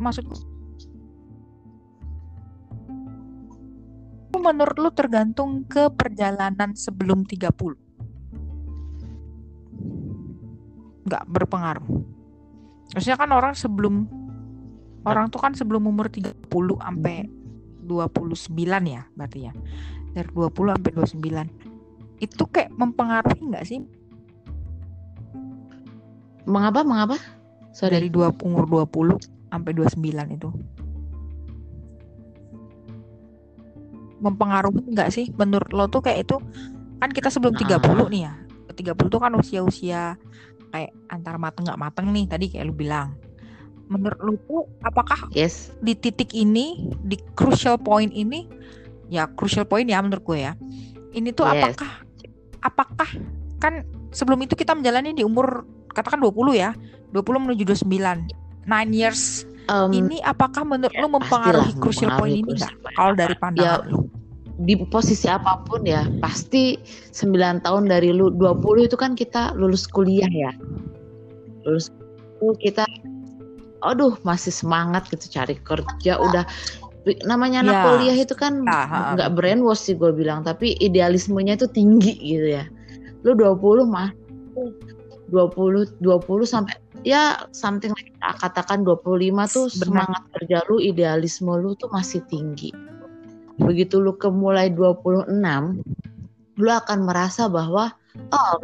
maksudku 0.00 0.56
menurut 4.46 4.78
lu 4.78 4.90
tergantung 4.94 5.66
ke 5.66 5.90
perjalanan 5.90 6.70
sebelum 6.78 7.26
30 7.26 7.50
nggak 11.06 11.24
berpengaruh 11.26 12.15
Maksudnya 12.96 13.20
kan 13.20 13.30
orang 13.36 13.52
sebelum 13.52 14.08
orang 15.04 15.28
tuh 15.28 15.36
kan 15.36 15.52
sebelum 15.52 15.84
umur 15.84 16.08
30 16.08 16.48
sampai 16.48 17.28
29 17.84 18.56
ya 18.88 19.04
berarti 19.12 19.38
ya. 19.44 19.52
Dari 20.16 20.32
20 20.32 20.72
sampai 20.72 20.90
29. 20.96 22.24
Itu 22.24 22.48
kayak 22.48 22.72
mempengaruhi 22.72 23.52
nggak 23.52 23.64
sih? 23.68 23.84
Mengapa? 26.48 26.80
Mengapa? 26.88 27.20
Sorry. 27.76 28.00
Dari 28.00 28.08
dua, 28.08 28.32
umur 28.40 28.64
20 28.88 29.20
sampai 29.52 29.70
29 29.76 30.32
itu. 30.32 30.48
Mempengaruhi 34.24 34.88
nggak 34.96 35.12
sih 35.12 35.28
menurut 35.36 35.68
lo 35.76 35.84
tuh 35.92 36.00
kayak 36.00 36.24
itu 36.24 36.40
kan 36.96 37.12
kita 37.12 37.28
sebelum 37.28 37.52
30 37.52 37.76
uh. 37.76 38.08
nih 38.08 38.22
ya. 38.24 38.32
30 38.72 39.12
tuh 39.12 39.20
kan 39.20 39.32
usia-usia 39.36 40.16
kayak 40.72 40.92
antara 41.10 41.36
mateng 41.36 41.64
nggak 41.66 41.80
mateng 41.80 42.06
nih 42.12 42.24
tadi 42.26 42.44
kayak 42.50 42.70
lu 42.70 42.74
bilang. 42.74 43.14
Menurut 43.86 44.18
lu 44.18 44.34
tuh 44.50 44.66
apakah 44.82 45.30
yes. 45.30 45.70
di 45.78 45.94
titik 45.94 46.34
ini 46.34 46.90
di 47.06 47.14
crucial 47.38 47.78
point 47.78 48.10
ini 48.10 48.50
ya 49.06 49.30
crucial 49.30 49.62
point 49.62 49.86
ya 49.86 50.02
menurut 50.02 50.26
gue 50.26 50.38
ya 50.42 50.52
ini 51.14 51.30
tuh 51.30 51.46
yes. 51.46 51.54
apakah 51.54 51.90
apakah 52.66 53.10
kan 53.62 53.86
sebelum 54.10 54.42
itu 54.42 54.58
kita 54.58 54.74
menjalani 54.74 55.14
di 55.14 55.22
umur 55.22 55.62
katakan 55.94 56.18
20 56.18 56.34
ya 56.58 56.74
20 57.14 57.44
menuju 57.46 57.62
29 57.72 58.66
nine 58.66 58.90
years. 58.92 59.46
Um, 59.66 59.90
ini 59.90 60.22
apakah 60.22 60.62
menurut 60.62 60.94
lu 60.94 61.10
mempengaruhi 61.10 61.74
crucial 61.82 62.14
point 62.22 62.38
ini 62.38 62.54
enggak 62.54 62.70
kalau 62.94 63.18
dari 63.18 63.34
pandangan 63.34 63.82
ya, 63.82 63.90
lu 63.90 64.06
di 64.56 64.72
posisi 64.88 65.28
apa 65.28 65.60
pun 65.68 65.84
ya 65.84 66.08
pasti 66.24 66.80
9 67.12 67.60
tahun 67.60 67.84
dari 67.92 68.08
lu 68.16 68.32
20 68.32 68.88
itu 68.88 68.96
kan 68.96 69.12
kita 69.12 69.52
lulus 69.52 69.84
kuliah 69.84 70.28
ya 70.32 70.52
lulus 71.68 71.92
itu 72.40 72.48
kita 72.64 72.88
aduh 73.84 74.16
masih 74.24 74.48
semangat 74.48 75.04
gitu 75.12 75.28
cari 75.28 75.60
kerja 75.60 76.16
udah 76.16 76.44
namanya 77.28 77.62
anak 77.62 77.76
ya. 77.76 77.84
kuliah 77.84 78.16
itu 78.16 78.34
kan 78.34 78.64
nggak 79.14 79.30
brainwash 79.36 79.86
sih 79.86 79.94
gue 79.94 80.10
bilang 80.10 80.42
tapi 80.42 80.74
idealismenya 80.80 81.60
itu 81.60 81.68
tinggi 81.70 82.16
gitu 82.18 82.56
ya 82.56 82.64
lu 83.22 83.36
20 83.36 83.86
mah 83.86 84.10
20 85.30 86.00
20 86.00 86.02
sampai 86.48 86.74
ya 87.04 87.44
something 87.52 87.92
like 87.94 88.10
katakan 88.40 88.82
25 88.82 88.96
tuh 89.52 89.68
Benar. 89.68 89.70
semangat 89.70 90.22
kerja 90.34 90.58
lu 90.66 90.80
idealisme 90.82 91.52
lu 91.54 91.76
tuh 91.78 91.92
masih 91.92 92.24
tinggi 92.26 92.74
begitu 93.60 94.00
lu 94.00 94.16
ke 94.16 94.28
mulai 94.28 94.68
26 94.72 95.32
lu 96.56 96.70
akan 96.72 96.98
merasa 97.04 97.48
bahwa 97.48 97.92
oh 98.32 98.56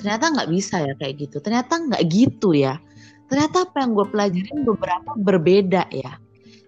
ternyata 0.00 0.32
nggak 0.32 0.50
bisa 0.52 0.84
ya 0.84 0.92
kayak 1.00 1.28
gitu 1.28 1.36
ternyata 1.40 1.80
nggak 1.80 2.02
gitu 2.12 2.52
ya 2.52 2.76
ternyata 3.26 3.66
apa 3.66 3.76
yang 3.82 3.96
gue 3.96 4.06
pelajarin 4.06 4.60
beberapa 4.62 5.10
berbeda 5.18 5.88
ya 5.90 6.20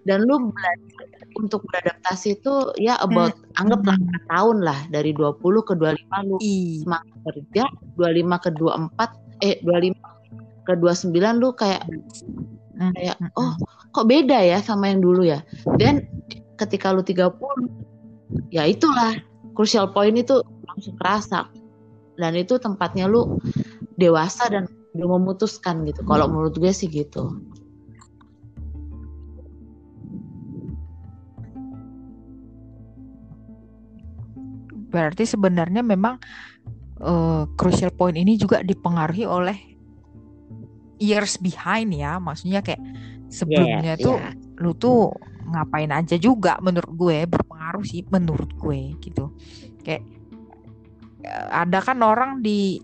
dan 0.03 0.25
lu 0.25 0.49
belajar 0.49 1.05
untuk 1.37 1.61
beradaptasi 1.69 2.41
itu 2.41 2.53
ya 2.81 2.97
about 2.99 3.35
hmm. 3.35 3.61
anggaplah 3.61 3.95
hmm. 3.95 4.25
tahun 4.27 4.57
lah 4.65 4.79
dari 4.89 5.13
20 5.13 5.39
ke 5.39 5.73
25 5.77 6.29
lu 6.29 6.37
semangat 6.81 7.17
kerja 7.29 7.63
25 7.95 8.43
ke 8.43 8.49
24 8.57 9.45
eh 9.45 9.55
25 9.63 10.65
ke 10.67 10.73
29 10.75 11.41
lu 11.41 11.49
kayak 11.53 11.83
hmm. 11.85 12.91
kayak 12.97 13.17
oh 13.37 13.53
kok 13.93 14.05
beda 14.09 14.39
ya 14.41 14.57
sama 14.59 14.89
yang 14.89 15.01
dulu 15.05 15.25
ya 15.25 15.39
dan 15.77 16.05
ketika 16.59 16.91
lu 16.91 17.01
30 17.01 17.31
ya 18.51 18.67
itulah. 18.67 19.15
Crucial 19.55 19.91
point 19.91 20.15
itu 20.15 20.39
langsung 20.67 20.95
kerasa. 20.99 21.47
Dan 22.19 22.35
itu 22.35 22.59
tempatnya 22.59 23.07
lu 23.07 23.39
dewasa 23.95 24.47
dan 24.51 24.67
udah 24.95 25.07
memutuskan 25.19 25.87
gitu. 25.87 26.03
Kalau 26.03 26.27
hmm. 26.27 26.33
menurut 26.35 26.55
gue 26.59 26.71
sih 26.71 26.91
gitu. 26.91 27.39
Berarti 34.89 35.23
sebenarnya 35.27 35.85
memang 35.85 36.17
uh, 37.03 37.45
crucial 37.55 37.93
point 37.93 38.17
ini 38.17 38.35
juga 38.35 38.65
dipengaruhi 38.65 39.23
oleh 39.27 39.57
years 40.99 41.37
behind 41.39 41.93
ya. 41.93 42.17
Maksudnya 42.17 42.65
kayak 42.65 42.81
sebelumnya 43.29 43.95
yeah, 43.95 44.03
tuh 44.03 44.17
yeah. 44.17 44.33
lu 44.59 44.73
tuh 44.75 45.13
ngapain 45.49 45.89
aja 45.89 46.15
juga 46.15 46.57
menurut 46.61 46.93
gue 46.93 47.17
berpengaruh 47.25 47.85
sih 47.85 48.05
menurut 48.09 48.49
gue 48.55 48.95
gitu. 49.01 49.33
Kayak 49.83 50.03
eh, 51.25 51.47
ada 51.49 51.79
kan 51.81 51.99
orang 52.05 52.39
di 52.45 52.79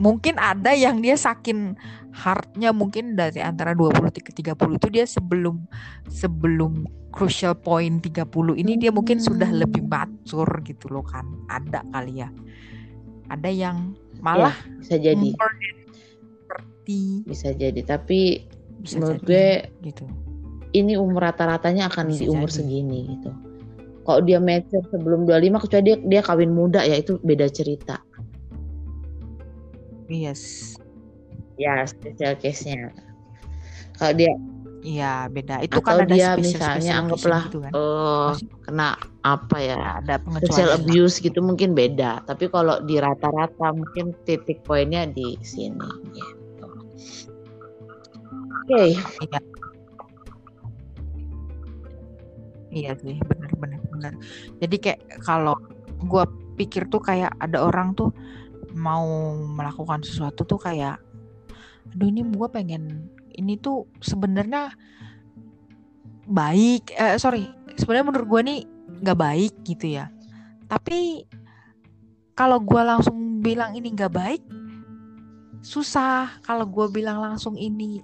mungkin 0.00 0.40
ada 0.40 0.72
yang 0.72 1.04
dia 1.04 1.14
saking 1.14 1.76
hardnya 2.10 2.72
mungkin 2.72 3.14
dari 3.14 3.38
antara 3.38 3.76
20 3.76 4.10
ke 4.10 4.32
30 4.32 4.80
itu 4.80 4.88
dia 4.90 5.04
sebelum 5.06 5.62
sebelum 6.10 6.88
crucial 7.14 7.54
point 7.54 8.02
30 8.02 8.26
ini 8.58 8.80
dia 8.80 8.90
mungkin 8.90 9.20
sudah 9.20 9.46
lebih 9.52 9.86
mature 9.86 10.50
gitu 10.66 10.90
loh 10.90 11.04
kan 11.04 11.26
ada 11.46 11.84
kali 11.94 12.24
ya. 12.24 12.30
Ada 13.30 13.46
yang 13.46 13.94
malah 14.18 14.56
ya, 14.56 14.74
bisa 14.82 14.96
jadi. 14.98 15.30
seperti 16.50 17.00
bisa 17.22 17.48
jadi 17.54 17.80
tapi 17.86 18.42
bisa 18.82 18.98
menurut 18.98 19.22
jadi, 19.22 19.28
gue 19.30 19.48
gitu 19.86 20.04
ini 20.72 20.94
umur 20.94 21.30
rata-ratanya 21.30 21.90
akan 21.90 22.10
Bisa 22.10 22.20
di 22.22 22.26
umur 22.30 22.48
jadi. 22.50 22.56
segini 22.62 22.98
gitu. 23.16 23.30
Kalau 24.06 24.20
dia 24.24 24.38
mature 24.42 24.84
sebelum 24.90 25.28
25 25.28 25.62
kecuali 25.66 25.84
dia 25.86 25.96
dia 26.02 26.20
kawin 26.24 26.50
muda 26.50 26.80
ya 26.82 26.96
itu 26.98 27.20
beda 27.22 27.46
cerita. 27.52 28.00
Yes. 30.10 30.74
Ya, 31.60 31.84
special 31.86 32.34
case-nya. 32.40 32.90
Kalau 34.00 34.16
dia 34.16 34.32
Iya 34.80 35.28
beda. 35.28 35.60
Itu 35.60 35.84
Atau 35.84 35.84
kan 35.84 36.08
ada 36.08 36.08
dia 36.08 36.32
spesial 36.32 36.40
misalnya 36.40 36.80
spesial 36.80 37.00
anggaplah 37.04 37.42
gitu 37.44 37.58
kan. 37.60 37.72
Maksudnya 37.76 38.56
kena 38.64 38.88
apa 39.20 39.56
ya 39.60 39.78
ada 40.00 40.14
pengecualian 40.24 40.68
lah. 40.72 40.78
abuse 40.80 41.16
gitu 41.20 41.38
mungkin 41.44 41.70
beda. 41.76 42.12
Tapi 42.24 42.44
kalau 42.48 42.80
di 42.88 42.96
rata-rata 42.96 43.66
mungkin 43.76 44.16
titik 44.24 44.64
poinnya 44.64 45.04
di 45.04 45.36
sini. 45.44 45.84
Gitu. 46.16 46.66
Oke, 48.64 48.96
Iya, 48.96 49.40
iya 52.70 52.94
sih, 52.98 53.18
benar 53.26 53.50
benar 53.58 53.80
benar. 53.90 54.12
Jadi 54.62 54.76
kayak 54.78 55.00
kalau 55.26 55.58
gua 56.06 56.24
pikir 56.56 56.86
tuh 56.88 57.02
kayak 57.02 57.34
ada 57.42 57.66
orang 57.66 57.92
tuh 57.92 58.14
mau 58.72 59.34
melakukan 59.36 60.00
sesuatu 60.06 60.46
tuh 60.46 60.60
kayak, 60.62 61.02
aduh 61.92 62.08
ini 62.08 62.22
gua 62.30 62.48
pengen 62.48 63.10
ini 63.34 63.58
tuh 63.58 63.86
sebenarnya 64.00 64.70
baik, 66.30 66.94
eh, 66.94 67.18
sorry, 67.18 67.50
sebenarnya 67.74 68.06
menurut 68.06 68.26
gua 68.30 68.40
nih 68.46 68.60
nggak 69.02 69.18
baik 69.18 69.54
gitu 69.66 69.98
ya. 69.98 70.06
Tapi 70.70 71.26
kalau 72.38 72.62
gua 72.62 72.96
langsung 72.96 73.42
bilang 73.42 73.74
ini 73.74 73.90
nggak 73.90 74.14
baik, 74.14 74.42
susah. 75.60 76.40
Kalau 76.46 76.64
gua 76.64 76.86
bilang 76.88 77.20
langsung 77.20 77.58
ini 77.58 78.00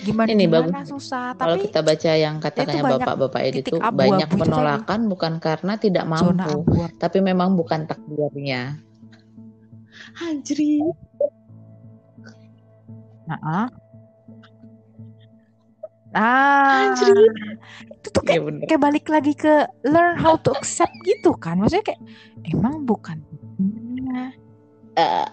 gimana 0.00 0.28
ini 0.32 0.48
bagus. 0.48 0.72
susah. 0.88 1.36
Kalau 1.36 1.54
Tapi 1.60 1.68
kita 1.68 1.80
baca 1.84 2.10
yang 2.16 2.36
itu 2.40 2.44
katakannya 2.48 2.82
banyak 2.82 3.00
bapak-bapak 3.04 3.42
abu-abu 3.84 4.00
banyak 4.00 4.28
itu 4.28 4.34
tadi. 4.34 4.42
penolakan 4.42 5.00
bukan 5.12 5.32
karena 5.38 5.72
tidak 5.76 6.04
zona 6.08 6.44
mampu, 6.48 6.48
abu. 6.48 6.72
tapi 6.96 7.18
memang 7.20 7.48
bukan 7.54 7.80
takdirnya. 7.84 8.80
Anjri. 10.18 10.80
Nah, 13.28 13.38
ah, 13.44 13.68
Anjri. 16.90 17.28
itu 17.92 18.08
tuh 18.10 18.22
kayak 18.24 18.42
bener. 18.44 18.64
kayak 18.68 18.82
balik 18.82 19.06
lagi 19.08 19.32
ke 19.36 19.68
learn 19.86 20.16
how 20.18 20.34
to 20.40 20.50
accept 20.56 20.92
gitu 21.04 21.36
kan. 21.36 21.60
Maksudnya 21.60 21.94
kayak 21.94 22.00
emang 22.48 22.88
bukan 22.88 23.20
Eh, 24.92 25.24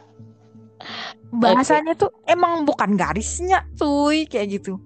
bahasanya 1.31 1.93
tuh 1.93 2.09
emang 2.25 2.65
bukan 2.65 2.98
garisnya, 2.98 3.65
cuy, 3.77 4.25
kayak 4.25 4.59
gitu. 4.59 4.81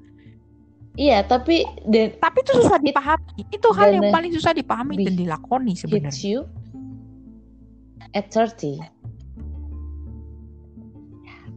iya, 0.94 1.24
tapi 1.26 1.66
then 1.90 2.14
Tapi 2.20 2.38
itu 2.46 2.52
susah 2.62 2.78
dipahami. 2.78 3.48
Itu 3.50 3.74
hal 3.74 3.98
yang 3.98 4.14
paling 4.14 4.32
susah 4.36 4.54
dipahami 4.54 5.02
dan 5.02 5.16
dilakoni 5.18 5.74
sebenarnya. 5.74 6.14
you 6.22 6.46
at 8.14 8.30
30. 8.30 8.78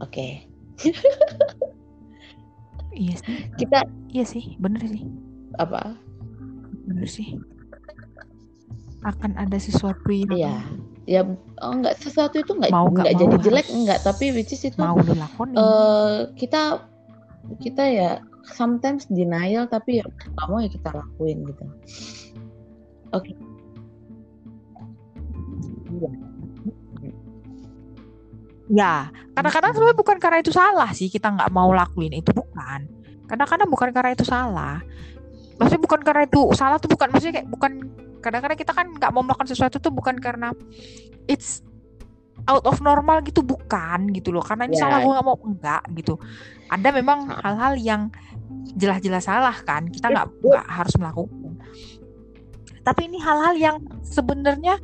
Oke. 0.01 0.45
Iya 2.97 3.13
sih, 3.21 3.37
Kita 3.61 3.85
iya 4.09 4.25
sih, 4.25 4.57
bener 4.57 4.81
sih, 4.89 5.05
apa? 5.61 6.01
bener 6.89 7.05
sih. 7.05 7.37
Akan 9.05 9.37
ada 9.37 9.61
sesuatu 9.61 10.09
yang 10.09 10.33
Iya. 10.33 10.57
Ya 11.07 11.23
oh, 11.63 11.71
enggak 11.71 12.03
sesuatu 12.03 12.43
itu 12.43 12.51
enggak 12.51 12.75
mau 12.75 12.91
nggak 12.91 13.07
enggak 13.07 13.15
mau 13.15 13.23
jadi 13.23 13.37
jelek 13.47 13.67
harus 13.71 13.79
enggak, 13.79 13.99
tapi 14.03 14.25
which 14.35 14.51
is 14.51 14.67
itu 14.67 14.75
mau 14.75 14.99
dilakoni. 14.99 15.55
eh 15.55 16.19
kita 16.35 16.83
kita 17.63 17.85
ya 17.87 18.11
sometimes 18.43 19.07
denial 19.07 19.71
tapi 19.71 20.03
ya 20.03 20.05
nggak 20.07 20.47
mau 20.51 20.59
ya 20.59 20.67
kita 20.67 20.91
lakuin 20.91 21.47
gitu. 21.47 21.65
Oke. 23.15 23.33
Iya. 25.95 26.11
Ya, 28.67 29.15
kadang-kadang 29.39 29.79
sebenarnya 29.79 29.95
bukan 29.95 30.19
karena 30.19 30.39
itu 30.43 30.51
salah 30.51 30.91
sih 30.91 31.07
kita 31.07 31.31
nggak 31.31 31.55
mau 31.55 31.71
lakuin 31.71 32.11
itu 32.19 32.35
bukan. 32.35 32.83
Kadang-kadang 33.31 33.71
bukan 33.71 33.95
karena 33.95 34.11
itu 34.11 34.27
salah. 34.27 34.83
Maksudnya 35.57 35.83
bukan 35.87 36.01
karena 36.03 36.23
itu 36.27 36.41
salah 36.53 36.77
tuh 36.83 36.91
bukan 36.91 37.15
maksudnya 37.15 37.41
kayak 37.41 37.49
bukan 37.49 37.73
kadang-kadang 38.21 38.59
kita 38.59 38.73
kan 38.73 38.87
nggak 38.93 39.11
mau 39.13 39.23
melakukan 39.23 39.49
sesuatu 39.49 39.79
tuh 39.79 39.93
bukan 39.93 40.17
karena 40.19 40.53
it's 41.27 41.61
out 42.47 42.63
of 42.69 42.79
normal 42.85 43.25
gitu 43.25 43.43
bukan 43.43 44.13
gitu 44.15 44.31
loh. 44.31 44.45
Karena 44.45 44.69
ini 44.69 44.77
Ya. 44.79 44.87
salah 44.87 44.99
gue 45.03 45.13
nggak 45.13 45.27
mau 45.27 45.39
enggak 45.43 45.83
gitu. 45.99 46.15
Ada 46.71 46.89
memang 46.95 47.29
hal-hal 47.43 47.75
yang 47.81 48.03
jelas-jelas 48.77 49.27
salah 49.27 49.57
kan 49.65 49.89
kita 49.91 50.13
nggak 50.13 50.27
nggak 50.45 50.67
harus 50.69 50.95
melakukan. 51.01 51.55
Tapi 52.87 53.01
ini 53.11 53.19
hal-hal 53.19 53.55
yang 53.59 53.77
sebenarnya 54.07 54.79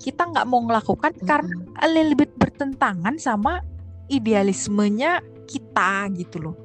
kita 0.00 0.28
nggak 0.28 0.46
mau 0.48 0.64
melakukan 0.64 1.12
karena 1.24 1.54
a 1.80 1.88
little 1.88 2.16
bit 2.16 2.32
bertentangan 2.40 3.20
sama 3.20 3.60
idealismenya 4.08 5.20
kita 5.44 6.08
gitu 6.16 6.40
loh. 6.40 6.56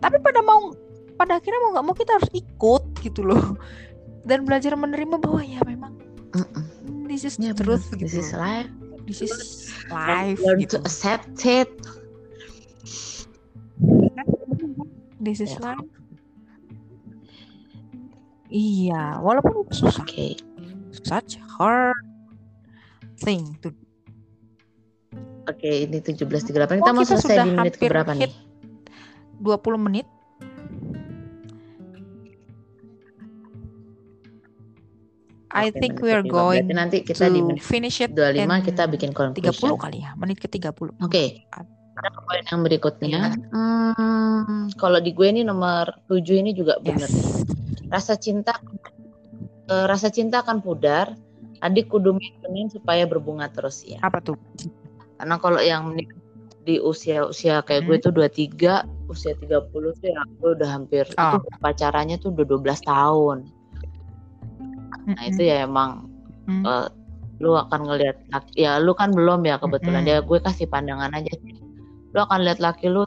Tapi 0.00 0.20
pada 0.20 0.44
mau 0.44 0.72
pada 1.16 1.40
akhirnya 1.40 1.60
mau 1.64 1.70
nggak 1.72 1.86
mau 1.88 1.96
kita 1.96 2.12
harus 2.20 2.30
ikut 2.36 2.84
gitu 3.00 3.24
loh. 3.24 3.56
Dan 4.26 4.42
belajar 4.42 4.74
menerima 4.74 5.16
bahwa 5.16 5.38
ya 5.40 5.62
memang 5.62 5.94
Mm-mm. 6.34 7.06
this 7.06 7.22
is 7.22 7.38
Ya, 7.38 7.54
the 7.54 7.56
bener. 7.56 7.78
truth 7.78 7.86
gitu. 7.94 8.02
This 8.02 8.14
is 8.18 8.30
life. 8.34 8.68
This 9.06 9.22
is 9.22 9.34
life 9.86 10.36
learn 10.42 10.58
gitu. 10.60 10.76
to 10.76 10.84
accept 10.84 11.30
it. 11.46 11.70
This 15.16 15.38
is 15.38 15.54
Ya. 15.54 15.72
life. 15.72 15.86
Iya, 18.46 19.18
walaupun 19.20 19.66
susah. 19.70 20.02
Oke. 20.02 20.38
Such 20.96 21.38
hard 21.56 21.98
thing 23.18 23.54
to 23.60 23.70
Oke, 25.46 25.86
ini 25.86 26.02
17.38. 26.02 26.26
Oh, 26.74 26.82
Kita 26.82 26.90
mau 26.90 27.06
kita 27.06 27.14
selesai 27.16 27.36
di 27.38 27.50
menit 27.54 27.74
hit 27.78 27.90
nih? 28.18 28.32
20 29.38 29.78
menit. 29.78 30.06
I 35.58 35.68
think 35.70 35.98
we 35.98 36.10
are 36.10 36.20
ke-35. 36.20 36.30
going 36.30 36.62
Berarti 36.62 36.74
nanti 36.76 36.96
kita 37.00 37.26
di 37.26 37.40
to 37.40 37.46
menit 37.46 37.62
finish 37.62 37.98
it 37.98 38.12
25 38.12 38.36
in 38.36 38.50
kita 38.62 38.82
bikin 38.84 39.10
30 39.10 39.32
conclusion. 39.40 39.76
kali 39.76 39.98
ya, 40.00 40.10
menit 40.14 40.36
ke 40.36 40.46
30. 40.46 40.72
Oke. 41.00 41.24
Ke 41.96 42.08
poin 42.20 42.44
yang 42.44 42.60
berikutnya. 42.60 43.20
Hmm, 43.50 44.68
kalau 44.74 44.98
di 44.98 45.10
gue 45.10 45.26
ini 45.26 45.40
nomor 45.40 45.88
7 46.06 46.20
ini 46.36 46.52
juga 46.52 46.76
benar. 46.78 47.08
Yes. 47.08 47.40
Rasa 47.86 48.14
cinta 48.14 48.52
eh, 49.66 49.84
rasa 49.84 50.08
cinta 50.08 50.40
akan 50.40 50.60
pudar. 50.60 51.16
Adik 51.56 51.88
kudu 51.88 52.12
maintenance 52.12 52.76
supaya 52.76 53.08
berbunga 53.08 53.48
terus 53.48 53.80
ya. 53.80 53.96
Apa 54.00 54.20
tuh? 54.20 54.36
Karena 55.16 55.40
kalau 55.40 55.56
yang 55.56 55.96
di 56.60 56.76
usia-usia 56.76 57.62
kayak 57.62 57.86
gue 57.86 57.96
Hmm. 57.96 58.04
tuh 58.04 58.12
23, 58.12 58.72
usia 59.06 59.32
30 59.32 59.64
tuh 59.94 60.04
ya 60.04 60.20
gue 60.20 60.50
udah 60.52 60.68
hampir 60.68 61.06
Oh. 61.16 61.38
itu 61.38 61.48
pacarannya 61.56 62.18
tuh 62.18 62.28
udah 62.28 62.44
12 62.44 62.82
tahun. 62.82 63.48
Nah, 65.06 65.22
itu 65.22 65.42
ya 65.42 65.62
emang 65.62 66.10
Mm. 66.46 66.62
eh, 66.62 66.86
lu 67.38 67.52
akan 67.52 67.80
ngelihat 67.84 68.16
laki- 68.30 68.56
ya 68.58 68.78
lu 68.78 68.94
kan 68.94 69.10
belum 69.12 69.44
ya 69.44 69.58
kebetulan 69.58 70.02
Mm-mm. 70.02 70.14
ya 70.14 70.18
gue 70.20 70.38
kasih 70.40 70.66
pandangan 70.66 71.10
aja 71.12 71.30
sih. 71.30 71.58
Lu 72.10 72.22
akan 72.22 72.42
lihat 72.42 72.58
laki 72.58 72.86
lu 72.88 73.02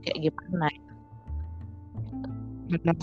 kayak 0.00 0.16
gimana 0.22 0.68
Benar. 2.66 2.96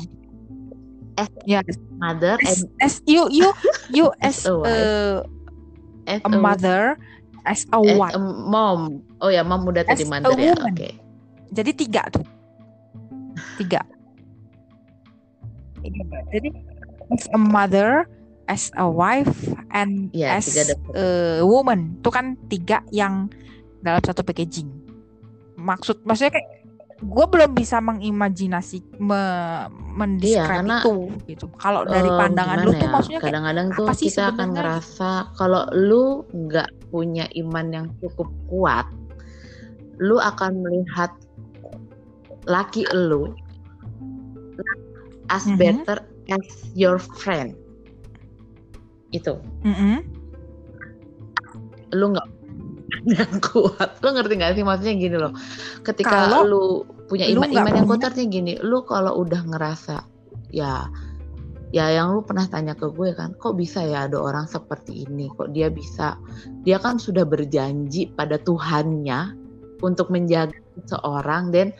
as 1.13 1.29
Ya, 1.45 1.59
mother 1.95 2.35
as, 2.41 2.57
and 2.57 2.61
as 2.81 2.93
you 3.05 3.29
you 3.29 3.49
you 3.95 4.09
As 4.19 4.43
as 4.43 4.49
a 4.49 4.53
a, 4.53 4.75
as 6.09 6.21
a 6.25 6.29
mother, 6.31 6.81
as 7.45 7.61
a 7.69 7.79
as 7.79 7.97
wife. 7.97 8.13
a 8.15 8.19
mom. 8.19 9.03
Oh 9.21 9.29
ya, 9.29 9.45
mom 9.45 9.63
udah 9.63 9.85
tadi 9.85 10.03
As 10.03 10.09
a 10.09 10.11
mother 10.11 10.35
ya. 10.35 10.55
Oke. 10.57 10.89
Jadi 11.53 11.71
tiga 11.75 12.03
tuh. 12.09 12.25
Tiga. 13.61 13.81
Jadi 16.33 16.49
as 17.11 17.27
a 17.31 17.39
mother, 17.39 18.07
as 18.47 18.69
a 18.75 18.85
wife, 18.85 19.31
and 19.71 20.11
Iya, 20.11 20.39
as 20.39 20.47
a 20.95 21.41
woman. 21.41 21.99
Itu 21.99 22.09
kan 22.11 22.35
tiga 22.47 22.83
yang 22.91 23.31
dalam 23.79 24.01
satu 24.03 24.23
packaging. 24.23 24.67
Maksud 25.59 26.03
maksudnya 26.03 26.39
kayak 26.39 26.49
gue 27.03 27.25
belum 27.27 27.51
bisa 27.51 27.83
mengimajinasi 27.83 28.79
me, 29.03 29.19
mendescribe 29.91 30.63
karena, 30.63 30.75
itu 30.79 30.95
gitu. 31.27 31.45
Kalau 31.59 31.83
dari 31.83 32.07
Eh, 32.07 32.15
pandangan 32.15 32.63
lu 32.63 32.71
gimana 32.71 32.79
tuh 32.79 32.87
ya, 32.87 32.93
maksudnya 32.95 33.21
kadang-kadang 33.21 33.67
tuh 33.75 33.87
sih 33.91 34.07
kita 34.07 34.23
akan 34.23 34.31
sebenarnya? 34.31 34.51
ngerasa 34.55 35.09
kalau 35.35 35.63
lu 35.75 36.03
nggak 36.31 36.69
punya 36.87 37.25
iman 37.43 37.65
yang 37.75 37.87
cukup 37.99 38.29
kuat, 38.47 38.87
lu 39.99 40.15
akan 40.15 40.63
melihat 40.63 41.11
laki 42.47 42.83
lu 42.95 43.31
as 45.27 45.43
Mhm. 45.47 45.59
better 45.59 45.97
as 46.31 46.47
your 46.75 46.99
friend. 46.99 47.55
Itu. 49.13 49.39
Mm-mm. 49.63 50.01
lu 51.93 52.09
nggak 52.09 52.25
yang 53.05 53.33
kuat 53.45 54.01
lu 54.01 54.09
ngerti 54.17 54.33
nggak 54.37 54.53
sih 54.57 54.65
maksudnya 54.65 54.95
gini 54.97 55.17
loh 55.17 55.33
ketika 55.85 56.25
Kalau 56.25 56.41
lu 56.45 56.65
punya 57.05 57.29
lu 57.29 57.41
iman 57.41 57.49
nggak 57.53 57.63
iman 57.65 57.73
yang 57.77 57.87
kuat 57.89 58.03
artinya 58.05 58.29
gini 58.29 58.53
lu 58.61 58.81
kalau 58.85 59.21
udah 59.21 59.41
ngerasa 59.45 60.01
ya 60.49 60.89
ya 61.73 61.89
yang 61.89 62.13
lu 62.13 62.21
pernah 62.21 62.45
tanya 62.45 62.77
ke 62.77 62.85
gue 62.93 63.17
kan 63.17 63.33
kok 63.41 63.57
bisa 63.57 63.81
ya 63.81 64.05
ada 64.05 64.21
orang 64.21 64.45
seperti 64.45 65.09
ini 65.09 65.25
kok 65.33 65.49
dia 65.57 65.73
bisa 65.73 66.17
dia 66.61 66.77
kan 66.77 67.01
sudah 67.01 67.25
berjanji 67.25 68.13
pada 68.13 68.37
Tuhannya 68.37 69.33
untuk 69.81 70.13
menjaga 70.13 70.55
seorang 70.85 71.49
dan 71.49 71.73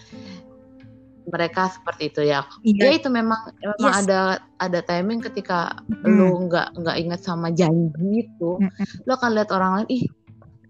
mereka 1.27 1.71
seperti 1.71 2.11
itu 2.11 2.21
ya. 2.27 2.43
Iya. 2.63 2.83
Ya 2.83 2.91
itu 2.99 3.07
memang 3.07 3.51
memang 3.59 3.93
yes. 3.93 4.01
ada 4.07 4.19
ada 4.59 4.79
timing 4.83 5.23
ketika 5.23 5.79
mm. 5.87 6.07
lu 6.07 6.47
nggak 6.47 6.75
nggak 6.79 6.97
ingat 6.99 7.21
sama 7.23 7.51
janji 7.53 8.27
itu, 8.27 8.51
mm. 8.59 9.07
lu 9.07 9.11
akan 9.15 9.31
lihat 9.35 9.49
orang 9.55 9.71
lain, 9.81 9.89
ih 9.91 10.05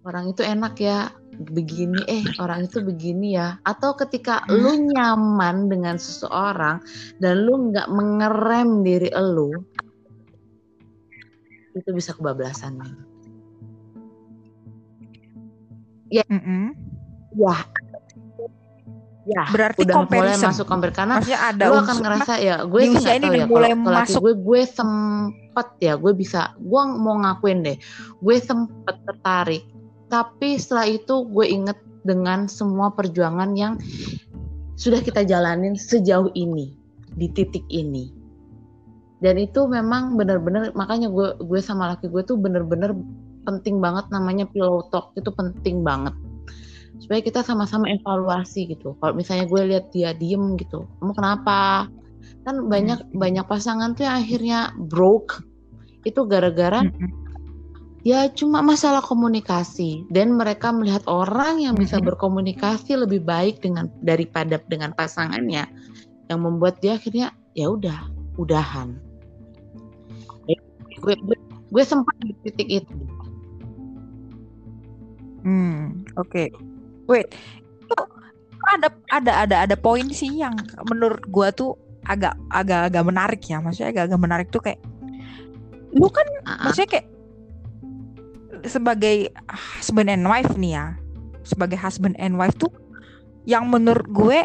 orang 0.04 0.26
itu 0.30 0.42
enak 0.44 0.76
ya 0.78 1.10
begini, 1.34 2.02
eh 2.06 2.24
orang 2.38 2.70
itu 2.70 2.84
begini 2.86 3.38
ya. 3.38 3.58
Atau 3.66 3.98
ketika 3.98 4.46
mm. 4.46 4.54
lu 4.54 4.72
nyaman 4.94 5.72
dengan 5.72 5.96
seseorang 5.98 6.84
dan 7.18 7.34
lu 7.46 7.74
nggak 7.74 7.90
mengerem 7.90 8.86
diri 8.86 9.10
lu, 9.14 9.50
itu 11.74 11.90
bisa 11.90 12.14
kebablasan. 12.14 12.78
Ya, 16.14 16.22
mm 16.30 16.42
-mm. 16.46 16.64
ya 17.42 17.58
ya 19.24 19.44
berarti 19.56 19.88
udah 19.88 20.04
mulai 20.04 20.36
masuk 20.36 20.66
compare 20.68 20.92
karena 20.92 21.24
ada 21.24 21.64
lu 21.72 21.80
akan 21.80 21.98
ngerasa 22.04 22.34
ya 22.44 22.56
gue 22.68 22.82
sih 22.84 22.92
nggak 22.92 23.24
tahu 23.24 23.34
ya 23.40 23.46
mulai 23.48 23.72
kalau, 23.72 23.96
masuk. 23.96 24.20
gue 24.20 24.34
gue 24.36 24.62
sempet 24.68 25.68
ya 25.80 25.94
gue 25.96 26.12
bisa 26.12 26.52
gue 26.60 26.82
mau 27.00 27.16
ngakuin 27.24 27.64
deh. 27.64 27.78
Gue 28.20 28.36
sempet 28.44 29.00
tertarik 29.08 29.64
tapi 30.12 30.60
setelah 30.60 30.86
itu 30.92 31.26
gue 31.32 31.46
inget 31.48 31.80
dengan 32.04 32.52
semua 32.52 32.92
perjuangan 32.92 33.56
yang 33.56 33.80
sudah 34.76 35.00
kita 35.00 35.24
jalanin 35.24 35.80
sejauh 35.80 36.28
ini 36.36 36.76
di 37.16 37.32
titik 37.32 37.64
ini. 37.72 38.12
Dan 39.24 39.40
itu 39.40 39.64
memang 39.72 40.20
benar-benar 40.20 40.76
makanya 40.76 41.08
gue 41.08 41.40
gue 41.40 41.60
sama 41.64 41.96
laki 41.96 42.12
gue 42.12 42.28
tuh 42.28 42.36
bener-bener 42.36 42.92
penting 43.48 43.80
banget 43.80 44.04
namanya 44.12 44.44
pillow 44.52 44.84
talk 44.92 45.16
itu 45.16 45.32
penting 45.32 45.80
banget 45.80 46.12
supaya 47.02 47.22
kita 47.24 47.42
sama-sama 47.42 47.90
evaluasi 47.90 48.70
gitu. 48.70 48.94
Kalau 49.02 49.14
misalnya 49.18 49.50
gue 49.50 49.62
lihat 49.74 49.86
dia 49.90 50.14
diem 50.14 50.60
gitu 50.60 50.86
kamu 51.02 51.14
kenapa? 51.18 51.90
Kan 52.44 52.68
banyak 52.70 53.00
hmm. 53.00 53.18
banyak 53.18 53.46
pasangan 53.48 53.98
tuh 53.98 54.06
yang 54.06 54.18
akhirnya 54.22 54.60
broke. 54.78 55.42
Itu 56.04 56.28
gara-gara 56.28 56.84
hmm. 56.84 57.10
ya 58.06 58.28
cuma 58.32 58.62
masalah 58.62 59.02
komunikasi. 59.02 60.06
Dan 60.12 60.38
mereka 60.38 60.70
melihat 60.70 61.04
orang 61.10 61.64
yang 61.64 61.76
bisa 61.76 61.98
hmm. 61.98 62.14
berkomunikasi 62.14 63.00
lebih 63.00 63.24
baik 63.26 63.64
dengan 63.64 63.90
daripada 64.04 64.60
dengan 64.70 64.94
pasangannya 64.94 65.66
yang 66.32 66.40
membuat 66.40 66.80
dia 66.84 67.00
akhirnya 67.00 67.34
ya 67.58 67.72
udah 67.74 68.08
udahan. 68.38 69.00
Gue 71.04 71.20
gue, 71.20 71.38
gue 71.68 71.84
sempat 71.84 72.16
di 72.24 72.32
titik 72.48 72.70
itu. 72.84 72.96
Hmm 75.44 76.08
oke. 76.16 76.32
okay 76.32 76.73
wait 77.10 77.32
itu 77.84 77.96
ada 78.64 78.88
ada 79.12 79.32
ada 79.44 79.56
ada 79.68 79.76
poin 79.76 80.08
sih 80.12 80.40
yang 80.40 80.56
menurut 80.88 81.24
gua 81.28 81.52
tuh 81.52 81.76
agak 82.08 82.36
agak 82.52 82.92
agak 82.92 83.04
menarik 83.04 83.42
ya. 83.44 83.60
Maksudnya 83.64 83.90
agak 83.96 84.04
agak 84.12 84.22
menarik 84.22 84.48
tuh 84.52 84.62
kayak 84.64 84.80
lu 85.94 86.10
kan 86.10 86.26
uh-huh. 86.26 86.68
maksudnya 86.68 86.90
kayak 87.00 87.08
sebagai 88.64 89.30
husband 89.52 90.10
and 90.12 90.26
wife 90.28 90.54
nih 90.56 90.80
ya. 90.80 90.86
Sebagai 91.44 91.76
husband 91.76 92.16
and 92.20 92.40
wife 92.40 92.56
tuh 92.56 92.72
yang 93.44 93.68
menurut 93.68 94.08
gue 94.08 94.40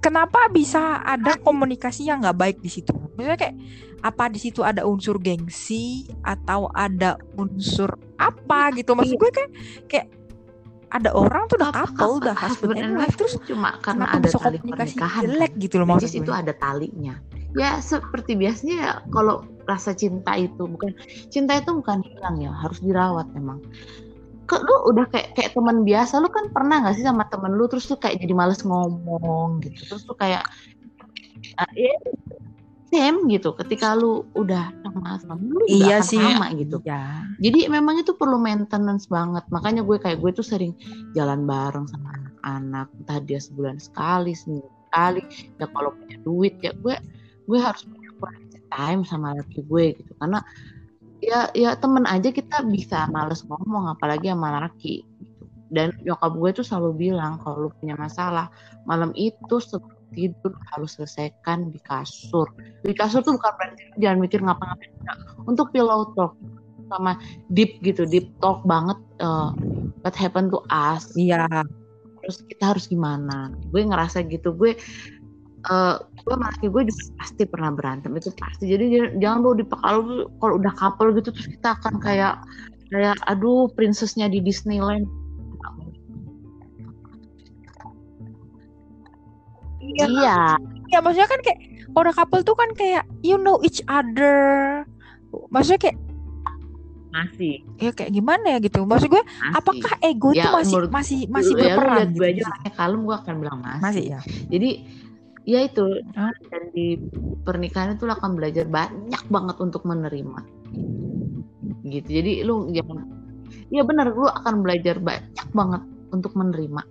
kenapa 0.00 0.48
bisa 0.48 1.04
ada 1.04 1.36
komunikasi 1.36 2.08
yang 2.08 2.24
nggak 2.24 2.38
baik 2.40 2.58
di 2.64 2.72
situ? 2.72 2.96
Misalnya 3.16 3.48
kayak 3.48 3.56
apa 4.04 4.28
di 4.32 4.40
situ 4.40 4.60
ada 4.60 4.84
unsur 4.84 5.16
gengsi 5.20 6.08
atau 6.24 6.72
ada 6.72 7.20
unsur 7.36 7.96
apa 8.16 8.72
gitu? 8.76 8.96
Maksud 8.96 9.16
gue 9.16 9.30
kayak 9.32 9.50
kayak 9.88 10.06
ada 10.94 11.10
orang 11.10 11.50
tuh 11.50 11.58
udah 11.58 11.74
couple 11.74 12.22
udah 12.22 12.36
husband 12.38 12.78
and 12.78 12.94
wife 12.94 13.18
terus 13.18 13.34
cuma 13.50 13.74
karena 13.82 14.06
ada 14.14 14.30
tali 14.30 14.62
pernikahan 14.62 15.22
jelek 15.26 15.50
kan? 15.50 15.62
gitu 15.66 15.74
loh 15.82 15.86
maksudnya? 15.90 16.22
itu 16.22 16.32
ada 16.32 16.52
talinya. 16.54 17.14
Ya 17.54 17.78
seperti 17.82 18.34
biasanya 18.34 18.76
ya, 18.78 18.92
kalau 19.10 19.42
rasa 19.66 19.90
cinta 19.94 20.38
itu 20.38 20.62
bukan 20.66 20.94
cinta 21.30 21.58
itu 21.58 21.70
bukan 21.74 22.02
hilang 22.06 22.38
ya 22.38 22.54
harus 22.54 22.78
dirawat 22.78 23.26
memang 23.34 23.58
ke 24.44 24.56
lu 24.60 24.76
udah 24.92 25.08
kayak 25.08 25.32
kayak 25.34 25.50
teman 25.56 25.88
biasa 25.88 26.20
lu 26.20 26.28
kan 26.28 26.52
pernah 26.52 26.84
nggak 26.84 27.00
sih 27.00 27.04
sama 27.06 27.24
temen 27.32 27.56
lu 27.56 27.64
terus 27.64 27.88
tuh 27.88 27.96
kayak 27.96 28.20
jadi 28.20 28.34
males 28.36 28.60
ngomong 28.60 29.64
gitu 29.64 29.88
terus 29.88 30.04
tuh 30.04 30.12
kayak 30.14 30.44
uh, 31.56 31.72
ya 31.72 31.96
same 32.92 33.26
gitu 33.32 33.56
ketika 33.58 33.96
lu 33.96 34.24
udah 34.36 34.70
sama 34.84 35.18
sama 35.22 35.40
lu 35.40 35.64
iya 35.66 36.04
sih. 36.04 36.20
sama 36.20 36.52
gitu 36.54 36.78
ya. 36.84 37.24
jadi 37.40 37.68
memang 37.72 38.00
itu 38.00 38.14
perlu 38.14 38.36
maintenance 38.36 39.08
banget 39.08 39.44
makanya 39.50 39.82
gue 39.82 39.96
kayak 39.98 40.20
gue 40.20 40.30
tuh 40.34 40.46
sering 40.46 40.72
jalan 41.16 41.48
bareng 41.48 41.88
sama 41.90 42.14
anak-anak 42.14 42.88
entah 43.00 43.18
dia 43.24 43.40
sebulan 43.40 43.80
sekali 43.80 44.36
seminggu 44.36 44.68
sekali 44.94 45.22
ya 45.58 45.66
kalau 45.74 45.90
punya 45.90 46.16
duit 46.22 46.54
ya 46.62 46.70
gue 46.78 46.94
gue 47.50 47.58
harus 47.58 47.82
punya 47.82 48.10
quality 48.22 48.60
time 48.70 49.02
sama 49.02 49.34
laki 49.34 49.60
gue 49.66 49.86
gitu 49.98 50.12
karena 50.22 50.38
ya 51.18 51.48
ya 51.56 51.74
temen 51.74 52.04
aja 52.06 52.30
kita 52.30 52.62
bisa 52.68 53.08
males 53.10 53.42
ngomong 53.48 53.90
apalagi 53.90 54.30
sama 54.30 54.62
laki 54.62 55.02
gitu. 55.18 55.44
dan 55.72 55.90
nyokap 56.06 56.32
gue 56.36 56.50
tuh 56.62 56.64
selalu 56.64 57.10
bilang 57.10 57.42
kalau 57.42 57.66
lu 57.66 57.70
punya 57.74 57.98
masalah 57.98 58.52
malam 58.86 59.10
itu 59.16 59.56
tidur 60.14 60.54
harus 60.74 60.96
selesaikan 60.96 61.74
di 61.74 61.78
kasur. 61.82 62.46
Di 62.86 62.94
kasur 62.94 63.20
tuh 63.20 63.36
bukan 63.36 63.52
berarti 63.58 63.82
jangan 63.98 64.18
mikir 64.22 64.40
ngapa-ngapain 64.40 64.92
untuk 65.44 65.74
pillow 65.74 66.14
talk 66.14 66.38
sama 66.88 67.18
deep 67.50 67.80
gitu 67.80 68.04
deep 68.04 68.28
talk 68.38 68.62
banget 68.68 68.96
uh, 69.20 69.50
what 70.06 70.14
happened 70.14 70.54
to 70.54 70.62
us. 70.70 71.10
Iya. 71.18 71.46
Terus 72.24 72.38
kita 72.48 72.76
harus 72.76 72.88
gimana? 72.88 73.52
Gue 73.68 73.84
ngerasa 73.84 74.24
gitu 74.30 74.56
gue 74.56 74.78
uh, 75.68 75.96
gue 76.00 76.34
laki 76.40 76.72
gue 76.72 76.88
juga 76.88 77.04
pasti 77.20 77.42
pernah 77.44 77.70
berantem 77.74 78.12
itu 78.16 78.32
pasti. 78.38 78.70
Jadi 78.70 79.18
jangan 79.20 79.38
bawa 79.44 79.54
di 79.58 79.64
kalau 79.68 80.00
kalau 80.40 80.54
udah 80.60 80.72
couple 80.78 81.12
gitu 81.18 81.34
terus 81.34 81.48
kita 81.50 81.76
akan 81.76 82.00
kayak 82.00 82.40
kayak 82.92 83.16
aduh 83.28 83.68
princessnya 83.74 84.28
di 84.28 84.40
Disneyland 84.40 85.08
Iya. 89.94 90.06
Iya. 90.10 90.38
Ya 90.92 90.98
maksudnya 91.02 91.28
kan 91.30 91.40
kayak 91.42 91.60
orang 91.94 92.14
couple 92.14 92.42
tuh 92.42 92.56
kan 92.58 92.70
kayak 92.74 93.04
you 93.22 93.38
know 93.38 93.58
each 93.62 93.82
other. 93.86 94.82
Maksudnya 95.50 95.90
kayak 95.90 95.98
masih 97.14 97.62
ya 97.78 97.94
kayak 97.94 98.10
gimana 98.10 98.42
ya 98.42 98.58
gitu 98.58 98.82
maksud 98.82 99.06
gue 99.06 99.22
masih. 99.22 99.54
apakah 99.54 99.94
ego 100.02 100.34
ya, 100.34 100.42
itu 100.42 100.48
masih 100.50 100.74
menurut, 100.74 100.90
masih 100.90 101.18
masih 101.30 101.54
ya, 101.54 101.78
berperan 101.78 102.06
gitu? 102.10 102.18
gue 102.18 102.26
aja 102.26 102.44
kalem 102.74 103.00
gue 103.06 103.16
akan 103.22 103.34
bilang 103.38 103.58
masih 103.62 103.82
masih 103.86 104.04
ya 104.10 104.20
jadi 104.50 104.70
ya 105.46 105.58
itu 105.62 105.86
huh? 106.18 106.34
dan 106.50 106.62
di 106.74 106.98
pernikahan 107.46 107.94
itu 107.94 108.02
lo 108.10 108.18
akan 108.18 108.34
belajar 108.34 108.66
banyak 108.66 109.22
banget 109.30 109.56
untuk 109.62 109.82
menerima 109.86 110.40
gitu 111.86 112.08
jadi 112.10 112.32
lu 112.42 112.74
jangan 112.74 113.06
ya 113.70 113.86
benar 113.86 114.10
lu 114.10 114.26
akan 114.26 114.54
belajar 114.66 114.98
banyak 114.98 115.48
banget 115.54 115.82
untuk 116.10 116.34
menerima 116.34 116.82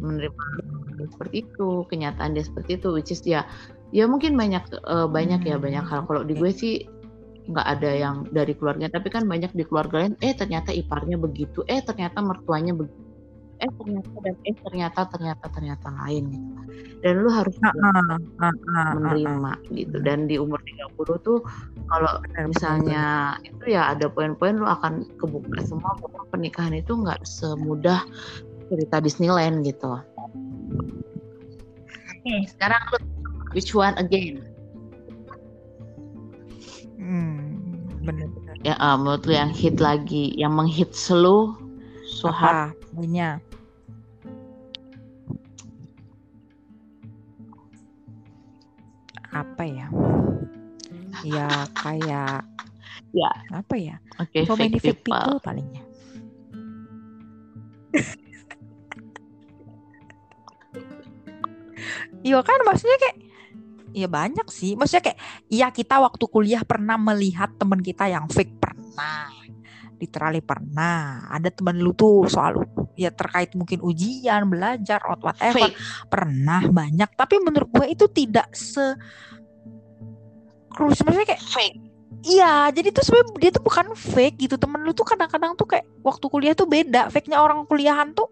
menerima 0.00 0.42
seperti 1.12 1.46
itu 1.48 1.84
kenyataan 1.88 2.36
dia 2.36 2.44
seperti 2.44 2.78
itu 2.80 2.88
which 2.92 3.10
is 3.12 3.22
ya 3.24 3.44
ya 3.90 4.04
mungkin 4.04 4.36
banyak 4.36 4.64
uh, 4.84 5.08
banyak 5.08 5.44
ya 5.44 5.56
banyak 5.56 5.84
hal 5.84 6.04
kalau 6.04 6.22
di 6.24 6.36
gue 6.36 6.52
sih 6.52 6.84
nggak 7.48 7.66
ada 7.66 7.90
yang 7.96 8.16
dari 8.28 8.52
keluarga 8.52 8.92
tapi 8.92 9.08
kan 9.08 9.24
banyak 9.24 9.48
di 9.56 9.64
keluarga 9.64 10.04
lain 10.04 10.14
eh 10.20 10.36
ternyata 10.36 10.68
iparnya 10.68 11.16
begitu 11.16 11.64
eh 11.64 11.80
ternyata 11.80 12.20
mertuanya 12.20 12.76
begitu 12.76 13.08
eh 13.58 13.70
ternyata 13.74 14.16
dan 14.22 14.36
eh 14.46 14.56
ternyata 14.60 15.00
ternyata 15.10 15.44
ternyata 15.50 15.88
lain 16.04 16.24
gitu 16.30 16.50
dan 17.02 17.14
lu 17.24 17.30
harus 17.32 17.56
uh, 17.64 17.72
uh, 17.72 18.14
uh, 18.44 18.54
uh, 18.54 18.90
menerima 19.00 19.52
uh, 19.54 19.58
uh. 19.58 19.74
gitu 19.74 19.96
dan 20.04 20.28
di 20.28 20.36
umur 20.38 20.60
30 20.62 21.26
tuh 21.26 21.40
kalau 21.88 22.12
misalnya 22.46 23.34
itu 23.42 23.64
ya 23.72 23.96
ada 23.96 24.06
poin-poin 24.12 24.60
lu 24.60 24.68
akan 24.68 25.08
kebuka 25.16 25.64
semua 25.64 25.96
bahwa 25.98 26.22
pernikahan 26.28 26.76
itu 26.76 26.92
nggak 26.92 27.24
semudah 27.24 28.04
cerita 28.68 29.00
Disneyland 29.00 29.64
gitu. 29.64 29.96
Okay, 32.28 32.44
sekarang 32.44 32.82
lu 32.92 32.98
which 33.56 33.72
one 33.72 33.96
again? 33.96 34.44
Hmm, 37.00 37.56
benar-benar. 38.04 38.52
Ya, 38.68 38.76
uh, 38.76 39.00
menurut 39.00 39.24
lu 39.24 39.32
yang 39.32 39.48
hit 39.48 39.80
lagi, 39.80 40.36
yang 40.36 40.52
menghit 40.52 40.92
selu, 40.92 41.56
Sohar. 42.04 42.76
Punya. 42.92 43.40
Apa 49.32 49.64
ya? 49.64 49.88
Ya 51.24 51.48
kayak 51.80 52.44
ya 53.16 53.32
apa 53.56 53.74
ya? 53.80 53.96
Oke, 54.20 54.36
okay, 54.36 54.44
so 54.44 54.52
many 54.52 54.76
fake 54.76 55.00
people, 55.00 55.16
people 55.16 55.40
palingnya. 55.40 55.80
Iya 62.26 62.38
kan 62.42 62.58
maksudnya 62.66 62.98
kayak 62.98 63.16
Iya 63.88 64.04
banyak 64.04 64.46
sih. 64.52 64.76
Maksudnya 64.76 65.10
kayak 65.10 65.18
iya 65.48 65.72
kita 65.72 65.96
waktu 65.96 66.24
kuliah 66.28 66.60
pernah 66.60 67.00
melihat 67.00 67.48
teman 67.56 67.80
kita 67.80 68.04
yang 68.06 68.28
fake 68.28 68.60
pernah. 68.60 69.32
Literally 69.96 70.44
pernah. 70.44 71.26
Ada 71.32 71.48
teman 71.50 71.80
lu 71.80 71.96
tuh 71.96 72.28
soal 72.28 72.68
ya 72.98 73.14
terkait 73.14 73.54
mungkin 73.54 73.80
ujian 73.80 74.50
belajar 74.50 74.98
or 75.06 75.16
whatever 75.22 75.70
fake. 75.70 75.78
pernah 76.10 76.66
banyak 76.66 77.06
tapi 77.14 77.38
menurut 77.38 77.70
gue 77.70 77.86
itu 77.94 78.10
tidak 78.10 78.50
se 78.50 78.82
cruise 80.66 80.98
maksudnya 81.06 81.30
kayak 81.30 81.44
fake 81.46 81.78
Iya, 82.18 82.74
jadi 82.74 82.90
tuh 82.90 83.06
sebenarnya 83.06 83.30
dia 83.38 83.50
tuh 83.54 83.62
bukan 83.62 83.94
fake 83.94 84.42
gitu. 84.42 84.58
Temen 84.58 84.82
lu 84.82 84.90
tuh 84.90 85.06
kadang-kadang 85.06 85.54
tuh 85.54 85.70
kayak 85.70 85.86
waktu 86.02 86.26
kuliah 86.26 86.50
tuh 86.50 86.66
beda. 86.66 87.14
Fake-nya 87.14 87.38
orang 87.38 87.62
kuliahan 87.62 88.10
tuh 88.10 88.26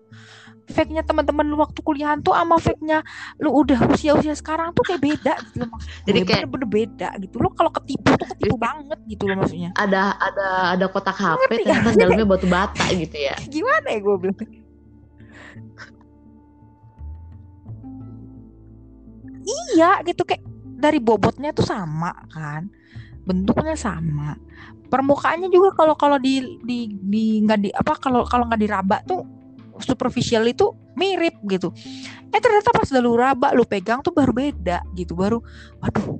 fake-nya 0.66 1.06
teman-teman 1.06 1.46
lu 1.46 1.56
waktu 1.62 1.78
kuliahan 1.80 2.18
tuh 2.20 2.34
sama 2.34 2.58
fake-nya 2.58 3.06
lu 3.38 3.54
udah 3.54 3.86
usia-usia 3.94 4.34
sekarang 4.34 4.74
tuh 4.74 4.82
kayak 4.82 5.02
beda 5.02 5.34
gitu 5.50 5.56
loh 5.62 5.78
Jadi 6.02 6.18
kayak 6.26 6.50
bener-bener 6.50 6.68
beda 6.68 7.08
gitu 7.22 7.36
loh 7.38 7.52
kalau 7.54 7.70
ketipu 7.70 8.10
tuh 8.18 8.26
ketipu 8.34 8.56
banget 8.58 8.98
gitu 9.06 9.22
loh 9.30 9.36
maksudnya. 9.42 9.70
Ada 9.78 10.02
ada 10.18 10.48
ada 10.74 10.86
kotak 10.90 11.16
HP 11.16 11.38
Ngerti 11.38 11.62
ternyata 11.62 11.90
dalamnya 11.94 12.26
batu 12.26 12.46
bata 12.50 12.84
gitu 12.90 13.16
ya. 13.16 13.34
Gimana 13.54 13.86
ya 13.94 13.98
gue 14.02 14.16
bilang? 14.18 14.48
iya 19.46 20.02
gitu 20.02 20.26
kayak 20.26 20.42
dari 20.76 20.98
bobotnya 20.98 21.54
tuh 21.54 21.64
sama 21.64 22.12
kan 22.28 22.68
bentuknya 23.26 23.74
sama 23.78 24.36
permukaannya 24.86 25.50
juga 25.50 25.74
kalau 25.74 25.94
kalau 25.98 26.18
di 26.20 26.42
di 26.62 26.94
di 26.94 27.42
nggak 27.42 27.58
di 27.58 27.70
apa 27.74 27.98
kalau 27.98 28.22
kalau 28.26 28.46
nggak 28.46 28.60
diraba 28.60 29.02
tuh 29.06 29.22
superficial 29.80 30.44
itu 30.46 30.72
mirip 30.96 31.36
gitu. 31.48 31.72
Eh 32.32 32.40
ternyata 32.40 32.72
pas 32.72 32.88
udah 32.88 33.02
lu 33.02 33.12
raba 33.16 33.52
lu 33.52 33.64
pegang 33.68 34.00
tuh 34.00 34.12
baru 34.12 34.32
beda 34.32 34.84
gitu 34.96 35.16
baru 35.16 35.40
waduh 35.80 36.16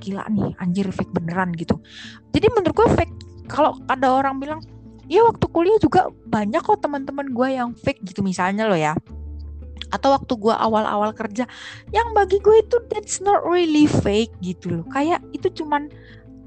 gila 0.00 0.24
nih 0.32 0.56
anjir 0.58 0.88
fake 0.88 1.12
beneran 1.12 1.52
gitu. 1.54 1.78
Jadi 2.32 2.46
menurut 2.54 2.74
gue 2.74 2.88
fake 2.96 3.14
kalau 3.50 3.76
ada 3.90 4.08
orang 4.10 4.38
bilang 4.40 4.60
ya 5.10 5.26
waktu 5.26 5.46
kuliah 5.50 5.78
juga 5.82 6.08
banyak 6.30 6.62
kok 6.62 6.80
teman-teman 6.80 7.34
gue 7.34 7.48
yang 7.50 7.70
fake 7.76 8.00
gitu 8.06 8.22
misalnya 8.24 8.66
lo 8.66 8.78
ya. 8.78 8.96
Atau 9.90 10.14
waktu 10.14 10.38
gue 10.38 10.54
awal-awal 10.54 11.10
kerja 11.12 11.50
yang 11.90 12.14
bagi 12.14 12.38
gue 12.38 12.62
itu 12.62 12.78
that's 12.88 13.18
not 13.18 13.42
really 13.42 13.90
fake 13.90 14.30
gitu 14.40 14.80
loh. 14.80 14.84
Kayak 14.94 15.20
itu 15.34 15.50
cuman 15.50 15.90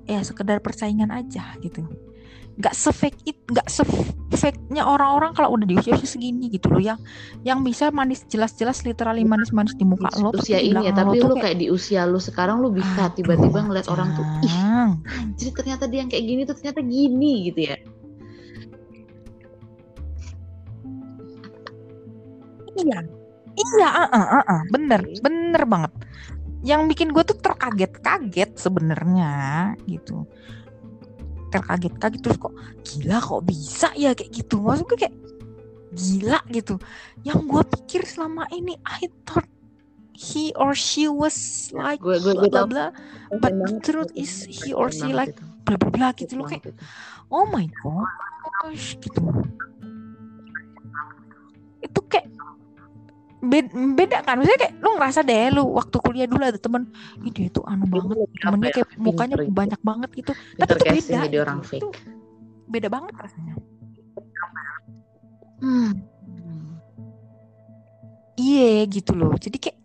ya 0.08 0.20
sekedar 0.24 0.60
persaingan 0.60 1.12
aja 1.12 1.56
gitu 1.64 1.88
nggak 2.54 2.76
sefake 2.78 3.18
it 3.26 3.38
nggak 3.50 3.66
sefake-nya 3.66 4.86
orang-orang 4.86 5.34
kalau 5.34 5.58
udah 5.58 5.66
di 5.66 5.74
usia 5.74 5.98
usia 5.98 6.06
segini 6.06 6.54
gitu 6.54 6.70
loh 6.70 6.78
yang 6.78 7.00
yang 7.42 7.66
bisa 7.66 7.90
manis 7.90 8.30
jelas-jelas 8.30 8.86
literally 8.86 9.26
manis-manis 9.26 9.74
di 9.74 9.86
muka 9.86 10.14
lo 10.22 10.30
usia 10.38 10.62
ini 10.62 10.86
ya 10.86 10.94
tapi 10.94 11.18
lu 11.18 11.34
kayak... 11.34 11.42
kayak 11.42 11.58
di 11.66 11.68
usia 11.74 12.06
lu 12.06 12.22
sekarang 12.22 12.62
lu 12.62 12.70
bisa 12.70 13.10
tiba-tiba 13.18 13.66
ngeliat 13.66 13.90
orang 13.90 14.14
tuh 14.14 14.26
ih 14.46 14.58
jadi 15.34 15.50
ternyata 15.50 15.84
dia 15.90 16.00
yang 16.06 16.12
kayak 16.14 16.26
gini 16.26 16.42
tuh 16.46 16.56
ternyata 16.58 16.80
gini 16.86 17.34
gitu 17.50 17.62
ya. 17.74 17.78
Iya 22.74 23.00
iya 23.54 23.88
uh, 23.88 24.08
uh, 24.10 24.18
uh, 24.18 24.44
uh. 24.50 24.62
bener 24.74 25.02
bener 25.22 25.64
banget. 25.70 25.94
Yang 26.64 26.82
bikin 26.96 27.10
gue 27.12 27.24
tuh 27.28 27.38
terkaget-kaget 27.38 28.56
sebenarnya 28.56 29.34
gitu 29.86 30.26
terkaget-kaget 31.54 32.22
terus 32.26 32.38
kok 32.42 32.54
gila 32.82 33.18
kok 33.22 33.42
bisa 33.46 33.94
ya? 33.94 34.18
Kayak 34.18 34.32
gitu. 34.34 34.58
Maksud 34.58 34.86
gue 34.90 34.98
kayak 34.98 35.16
gila 35.94 36.40
gitu. 36.50 36.76
Yang 37.22 37.40
gue 37.46 37.64
pikir 37.78 38.02
selama 38.10 38.50
ini 38.50 38.74
I 38.82 39.06
thought 39.30 39.46
he 40.14 40.54
or 40.58 40.74
she 40.74 41.06
was 41.10 41.70
like 41.74 42.02
gue, 42.02 42.18
gue, 42.22 42.34
gue 42.34 42.50
blah 42.50 42.70
blah 42.70 42.90
but 43.42 43.54
the 43.66 43.82
truth 43.82 44.14
is 44.14 44.46
he 44.46 44.70
or 44.74 44.94
she 44.94 45.10
like 45.10 45.34
bla 45.66 45.78
bla 45.78 45.90
bla 45.90 46.10
gitu 46.18 46.38
loh. 46.38 46.50
kayak 46.50 46.74
oh 47.30 47.46
my 47.50 47.70
gosh 47.86 48.98
gitu. 48.98 49.22
Itu 51.84 52.00
kayak 52.10 52.33
beda 53.44 54.18
kan? 54.24 54.40
Maksudnya 54.40 54.60
kayak 54.60 54.74
lu 54.80 54.90
ngerasa 54.96 55.20
deh 55.28 55.52
lu 55.52 55.64
waktu 55.76 55.98
kuliah 56.00 56.28
dulu 56.28 56.44
ada 56.48 56.60
temen 56.60 56.88
ih 57.28 57.32
dia 57.32 57.52
tuh 57.52 57.64
anu 57.68 57.84
banget 57.92 58.18
temennya 58.40 58.72
kayak 58.72 58.90
mukanya 58.96 59.36
banyak 59.44 59.82
banget 59.84 60.10
gitu. 60.16 60.32
Tapi 60.56 60.72
itu 60.72 60.86
beda 60.88 61.28
jadi 61.28 61.38
orang 61.44 61.60
gitu. 61.68 61.92
fake. 61.92 62.00
beda 62.72 62.88
banget 62.88 63.14
rasanya. 63.20 63.56
Hmm. 65.64 65.92
iya 68.40 68.84
gitu 68.88 69.12
loh. 69.16 69.36
Jadi 69.36 69.58
kayak 69.60 69.78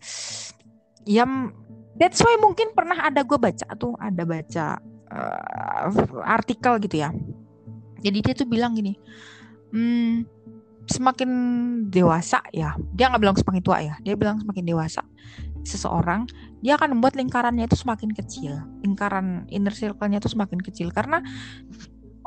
ya 1.03 1.27
that's 1.99 2.23
why 2.23 2.35
mungkin 2.39 2.71
pernah 2.75 3.11
ada 3.11 3.27
gue 3.27 3.39
baca 3.39 3.67
tuh 3.75 3.95
ada 3.99 4.23
baca 4.23 4.67
uh, 5.11 5.87
artikel 6.23 6.79
gitu 6.87 6.97
ya. 7.03 7.11
Jadi 7.99 8.19
dia 8.23 8.35
tuh 8.39 8.47
bilang 8.47 8.79
gini 8.79 8.95
hmm, 9.73 10.38
semakin 10.89 11.31
dewasa 11.93 12.43
ya. 12.51 12.75
Dia 12.97 13.13
nggak 13.13 13.23
bilang 13.23 13.37
semakin 13.37 13.63
tua 13.63 13.79
ya. 13.85 13.95
Dia 14.03 14.15
bilang 14.17 14.41
semakin 14.41 14.65
dewasa 14.65 15.05
seseorang 15.69 16.25
dia 16.65 16.81
akan 16.81 16.99
membuat 16.99 17.15
lingkarannya 17.15 17.69
itu 17.69 17.77
semakin 17.79 18.11
kecil. 18.11 18.59
Lingkaran 18.83 19.47
inner 19.53 19.75
circle-nya 19.75 20.19
itu 20.19 20.33
semakin 20.33 20.59
kecil. 20.59 20.91
Karena 20.91 21.23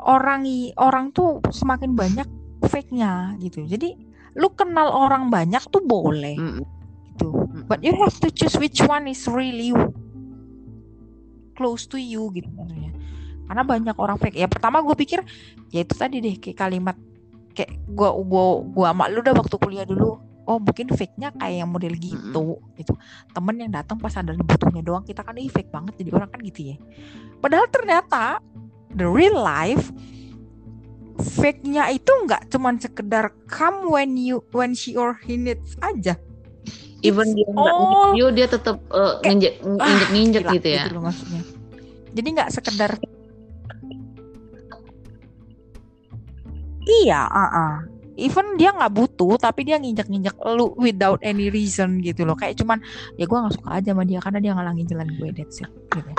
orang 0.00 0.46
orang 0.78 1.12
tuh 1.12 1.42
semakin 1.50 1.92
banyak 1.92 2.28
fake-nya 2.64 3.36
gitu. 3.42 3.66
Jadi 3.66 3.98
lu 4.38 4.48
kenal 4.56 4.88
orang 4.88 5.28
banyak 5.28 5.60
tuh 5.68 5.82
boleh. 5.84 6.38
Mm. 6.38 6.64
gitu. 7.12 7.28
But 7.68 7.84
you 7.84 7.92
have 7.92 8.16
to 8.24 8.32
choose 8.32 8.56
which 8.56 8.80
one 8.80 9.04
is 9.04 9.28
really 9.28 9.76
close 11.52 11.84
to 11.92 12.00
you 12.00 12.32
gitu 12.32 12.48
maksudnya. 12.56 12.96
Karena 13.44 13.62
banyak 13.68 13.96
orang 14.00 14.16
fake. 14.16 14.40
Ya 14.40 14.48
pertama 14.48 14.80
gue 14.80 14.96
pikir 14.96 15.20
ya 15.68 15.84
itu 15.84 15.92
tadi 15.92 16.24
deh 16.24 16.40
kayak 16.40 16.56
kalimat 16.56 16.96
kayak 17.52 17.72
gua 17.92 18.16
gua 18.24 18.64
gua 18.64 18.86
sama 18.90 19.08
lu 19.12 19.20
udah 19.20 19.34
waktu 19.36 19.56
kuliah 19.60 19.86
dulu. 19.86 20.18
Oh 20.42 20.58
mungkin 20.58 20.90
fake-nya 20.90 21.30
kayak 21.38 21.62
yang 21.62 21.70
model 21.70 21.94
gitu 21.94 22.58
mm-hmm. 22.58 22.74
gitu. 22.82 22.92
Temen 23.30 23.54
yang 23.62 23.70
datang 23.70 24.02
pas 24.02 24.10
ada 24.18 24.34
butuhnya 24.34 24.82
doang 24.82 25.06
kita 25.06 25.22
kan 25.22 25.38
fake 25.38 25.70
banget 25.70 25.94
jadi 26.02 26.10
orang 26.18 26.28
kan 26.34 26.40
gitu 26.42 26.74
ya. 26.74 26.76
Padahal 27.38 27.70
ternyata 27.70 28.42
the 28.90 29.06
real 29.06 29.38
life 29.38 29.94
fake-nya 31.22 31.94
itu 31.94 32.10
nggak 32.10 32.50
cuman 32.50 32.82
sekedar 32.82 33.30
come 33.46 33.86
when 33.86 34.18
you 34.18 34.42
when 34.50 34.74
she 34.74 34.98
or 34.98 35.14
he 35.22 35.38
needs 35.38 35.78
aja. 35.78 36.18
Even 37.06 37.34
dia 37.38 37.46
nggak 37.46 37.74
you 38.18 38.26
dia 38.34 38.46
tetap 38.50 38.82
uh, 38.90 39.22
nginjek 39.22 39.62
nginjek 39.62 40.08
nginjek 40.10 40.42
ah, 40.46 40.52
gitu 40.58 40.68
ya. 40.70 40.82
gitu 40.86 40.92
loh 40.98 41.02
maksudnya. 41.06 41.42
Jadi 42.12 42.28
nggak 42.34 42.50
sekedar 42.50 42.90
Iya, 46.86 47.20
uh 47.26 47.46
-uh. 47.46 47.74
Even 48.20 48.60
dia 48.60 48.70
nggak 48.76 48.92
butuh, 48.92 49.40
tapi 49.40 49.64
dia 49.64 49.80
nginjak-nginjak 49.80 50.36
lu 50.52 50.76
without 50.76 51.16
any 51.24 51.48
reason 51.48 52.04
gitu 52.04 52.28
loh. 52.28 52.36
Kayak 52.36 52.60
cuman 52.60 52.78
ya 53.16 53.24
gue 53.24 53.38
nggak 53.38 53.54
suka 53.56 53.68
aja 53.80 53.90
sama 53.96 54.04
dia 54.04 54.20
karena 54.20 54.38
dia 54.42 54.52
ngalangin 54.52 54.86
jalan 54.86 55.08
gue 55.16 55.28
that's 55.32 55.64
it. 55.64 55.70
Gitu. 55.96 56.10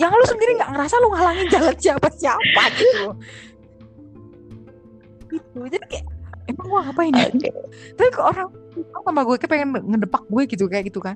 Yang 0.00 0.10
lu 0.16 0.24
sendiri 0.24 0.50
nggak 0.56 0.70
ngerasa 0.72 0.94
lu 1.04 1.08
ngalangin 1.12 1.46
jalan 1.52 1.74
siapa-siapa 1.76 2.62
gitu. 2.80 3.06
gitu. 5.36 5.58
Jadi 5.68 5.84
kayak 5.84 6.06
emang 6.48 6.66
gue 6.72 6.80
ngapain 6.80 7.12
ya? 7.12 7.26
Okay. 7.28 7.52
Tapi 7.92 8.08
kok 8.08 8.24
orang 8.24 8.48
sama 9.04 9.20
gue 9.22 9.36
kayak 9.36 9.50
pengen 9.52 9.68
ngedepak 9.84 10.22
gue 10.26 10.42
gitu 10.48 10.64
kayak 10.66 10.88
gitu 10.88 10.98
kan 11.04 11.14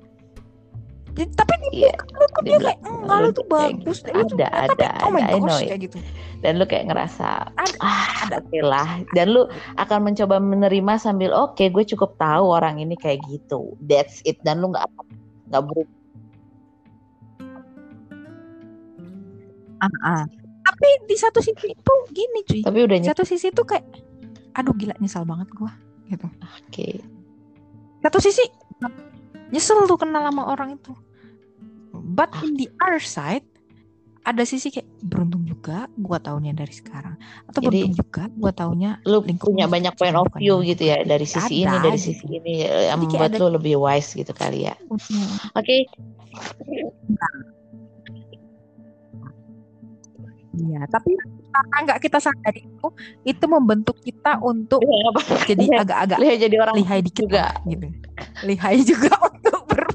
ya, 1.19 1.27
tapi 1.35 1.55
iya, 1.75 1.93
lu 2.15 2.25
tuh 2.31 2.43
dia 2.47 2.59
kayak 2.63 2.79
enggak 2.87 3.19
lu 3.19 3.31
tuh 3.35 3.47
bagus. 3.51 3.99
Gitu. 4.07 4.15
ada 4.15 4.47
ada 4.71 4.89
tapi, 4.95 5.03
oh 5.03 5.11
my 5.11 5.23
gosh 5.27 5.67
kayak 5.67 5.81
gitu. 5.91 5.99
Dan 6.39 6.63
lu 6.63 6.65
kayak 6.71 6.87
ngerasa 6.87 7.51
ada, 7.59 7.77
ah 7.83 8.07
ada 8.31 8.39
lah. 8.63 9.03
dan 9.19 9.35
lu 9.35 9.51
akan 9.83 9.99
mencoba 10.07 10.39
menerima 10.39 10.93
sambil 11.03 11.35
oke 11.35 11.59
okay, 11.59 11.67
gue 11.75 11.83
cukup 11.83 12.15
tahu 12.23 12.55
orang 12.55 12.79
ini 12.79 12.95
kayak 12.95 13.19
gitu. 13.27 13.75
That's 13.83 14.23
it. 14.23 14.39
Dan 14.47 14.63
lu 14.63 14.71
nggak 14.71 14.87
nggak 15.51 15.63
berubah 15.67 15.97
ah, 19.83 19.95
ah. 20.07 20.25
tapi 20.67 20.89
di 21.07 21.17
satu 21.19 21.43
sisi 21.43 21.75
itu 21.75 21.95
gini 22.15 22.41
cuy. 22.47 22.63
Tapi 22.63 22.79
udah 22.87 22.97
satu 23.03 23.27
sisi 23.27 23.51
itu 23.51 23.63
kayak 23.67 23.87
aduh 24.55 24.75
gila 24.75 24.95
nyesal 25.03 25.27
banget 25.27 25.51
gue 25.51 25.73
gitu. 26.15 26.27
Oke. 26.27 26.63
Okay. 26.71 26.95
satu 27.99 28.19
sisi 28.23 28.47
nyesel 29.51 29.91
tuh 29.91 29.99
kenal 29.99 30.23
sama 30.29 30.55
orang 30.55 30.79
itu 30.79 30.95
but 32.19 32.35
in 32.43 32.59
the 32.59 32.67
other 32.83 32.99
side 32.99 33.47
ada 34.27 34.45
sisi 34.45 34.69
kayak 34.69 34.85
beruntung 35.01 35.49
juga 35.49 35.89
gua 35.97 36.21
tahunya 36.21 36.53
dari 36.53 36.75
sekarang. 36.75 37.17
Atau 37.49 37.65
Jadi, 37.65 37.89
beruntung 37.89 37.95
juga 37.97 38.23
gua 38.37 38.53
tahunya 38.53 38.91
lu 39.09 39.25
punya 39.25 39.65
banyak 39.65 39.95
point 39.97 40.13
of 40.19 40.29
view 40.37 40.61
gitu 40.67 40.85
ya 40.85 41.01
dari 41.01 41.25
sisi 41.25 41.65
ada, 41.65 41.73
ini 41.73 41.77
dari 41.81 41.97
sisi 41.97 42.27
ini 42.29 42.55
yang 42.69 43.01
membuat 43.01 43.33
ada, 43.33 43.41
lu 43.41 43.57
lebih 43.57 43.81
wise 43.81 44.13
gitu 44.13 44.29
kali 44.37 44.69
ya. 44.69 44.77
Oke. 44.85 45.01
Okay. 45.57 45.81
Iya, 50.59 50.83
tapi 50.91 51.15
karena 51.55 51.77
nggak 51.87 52.01
kita 52.03 52.19
sadari 52.19 52.67
itu, 52.67 52.87
itu 53.23 53.45
membentuk 53.47 53.97
kita 54.03 54.43
untuk 54.43 54.83
ya, 54.83 55.09
jadi 55.47 55.65
agak-agak 55.87 56.19
lihai 56.19 56.37
jadi 56.37 56.57
orang 56.59 56.75
lihai 56.83 57.01
dikit 57.01 57.25
juga. 57.31 57.55
gitu. 57.65 57.87
Lihai 58.43 58.77
juga 58.83 59.13
untuk 59.31 59.61
ber 59.71 59.87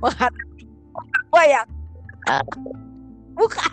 menghadapi 0.00 0.53
ya? 1.42 1.62
Uh. 2.30 2.44
Bukan. 3.34 3.72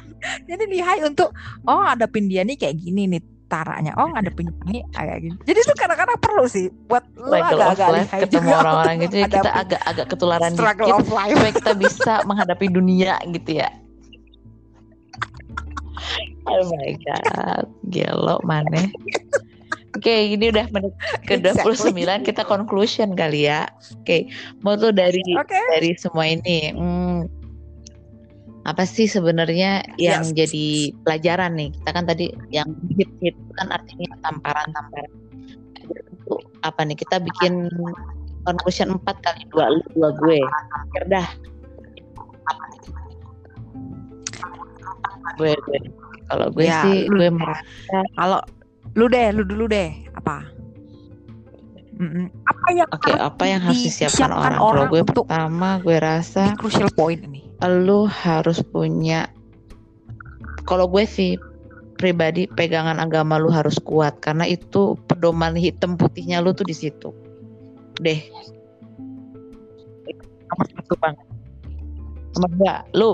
Jadi 0.49 0.63
lihai 0.69 1.05
untuk 1.05 1.33
oh 1.69 1.81
ada 1.85 2.09
dia 2.09 2.41
nih 2.41 2.57
kayak 2.57 2.77
gini 2.77 3.09
nih 3.09 3.21
utaranya 3.51 3.91
oh 3.99 4.07
ngadepin 4.15 4.47
ini 4.71 4.79
kayak 4.95 5.27
gitu 5.27 5.35
jadi 5.43 5.59
itu 5.59 5.73
kadang-kadang 5.75 6.19
perlu 6.23 6.47
sih 6.47 6.71
buat 6.87 7.03
lu 7.19 7.35
agak-agak 7.35 8.07
ketemu 8.23 8.49
orang-orang 8.55 8.95
gitu 9.03 9.15
ya 9.19 9.27
kita 9.27 9.51
agak-agak 9.67 10.05
ketularan 10.07 10.51
struggle 10.55 10.87
dikit 10.87 11.03
of 11.03 11.11
life. 11.11 11.35
supaya 11.35 11.51
kita 11.59 11.73
bisa 11.75 12.13
menghadapi 12.31 12.65
dunia 12.71 13.19
gitu 13.27 13.59
ya 13.59 13.69
oh 16.47 16.63
my 16.71 16.95
god 17.03 17.67
gelo 17.91 18.39
mana 18.47 18.87
Oke, 19.91 20.07
okay, 20.07 20.39
ini 20.39 20.55
udah 20.55 20.71
menit 20.71 20.95
ke-29 21.27 21.91
exactly. 21.99 22.23
kita 22.23 22.47
conclusion 22.47 23.11
kali 23.11 23.51
ya. 23.51 23.67
Oke, 23.99 23.99
okay. 24.01 24.21
mau 24.63 24.79
tuh 24.79 24.95
dari 24.95 25.19
okay. 25.35 25.59
dari 25.67 25.91
semua 25.99 26.31
ini. 26.31 26.71
Hmm, 26.71 27.00
apa 28.61 28.83
sih 28.85 29.09
sebenarnya 29.09 29.81
yang 29.97 30.21
yes. 30.21 30.37
jadi 30.37 30.93
pelajaran 31.01 31.57
nih? 31.57 31.69
Kita 31.73 31.89
kan 31.91 32.05
tadi 32.05 32.29
yang 32.53 32.69
hit-hit 32.93 33.35
kan 33.57 33.73
artinya 33.73 34.13
tamparan-tamparan. 34.21 35.11
Itu 35.81 36.33
apa 36.61 36.81
nih? 36.85 36.97
Kita 36.99 37.17
bikin 37.21 37.69
conclusion 38.45 38.97
4 38.97 39.25
kali 39.25 39.41
dua 39.49 39.65
lu 39.73 39.83
dua 39.97 40.09
gue. 40.21 40.39
Pikir 40.89 41.03
dah. 41.09 41.27
Gue 45.41 45.53
gue. 45.57 45.79
Kalau 46.31 46.47
gue 46.53 46.63
ya, 46.63 46.79
sih 46.85 47.11
gue 47.11 47.27
merasa 47.27 47.99
kalau 48.15 48.39
Lu 48.95 49.07
deh, 49.07 49.31
lu 49.31 49.47
dulu 49.47 49.71
deh. 49.71 49.91
Apa? 50.19 50.43
Mm-mm. 52.01 52.27
Apa 52.49 52.67
yang 52.73 52.89
Oke, 52.89 53.13
okay, 53.13 53.15
apa 53.15 53.43
yang 53.45 53.61
harus 53.61 53.81
disiapkan 53.87 54.33
orang? 54.33 54.57
orang 54.57 54.59
Kalau 54.59 54.83
gue 54.89 55.01
pertama, 55.05 55.69
gue 55.79 55.97
rasa 56.01 56.43
crucial 56.57 56.89
point 56.91 57.21
ini. 57.23 57.45
Lu 57.61 58.09
harus 58.09 58.61
punya. 58.65 59.29
Kalau 60.65 60.89
gue 60.89 61.05
sih 61.05 61.37
pribadi 62.01 62.49
pegangan 62.49 62.97
agama 62.97 63.37
lu 63.37 63.53
harus 63.53 63.77
kuat 63.77 64.17
karena 64.25 64.49
itu 64.49 64.97
pedoman 65.05 65.53
hitam 65.53 65.93
putihnya 65.93 66.41
lu 66.41 66.49
tuh 66.57 66.65
di 66.65 66.73
situ. 66.73 67.13
Deh. 68.01 68.17
Nomor 70.49 70.65
satu 70.73 70.93
banget. 70.97 71.25
Nomor 72.33 72.49
dua, 72.57 72.75
lu. 72.97 73.11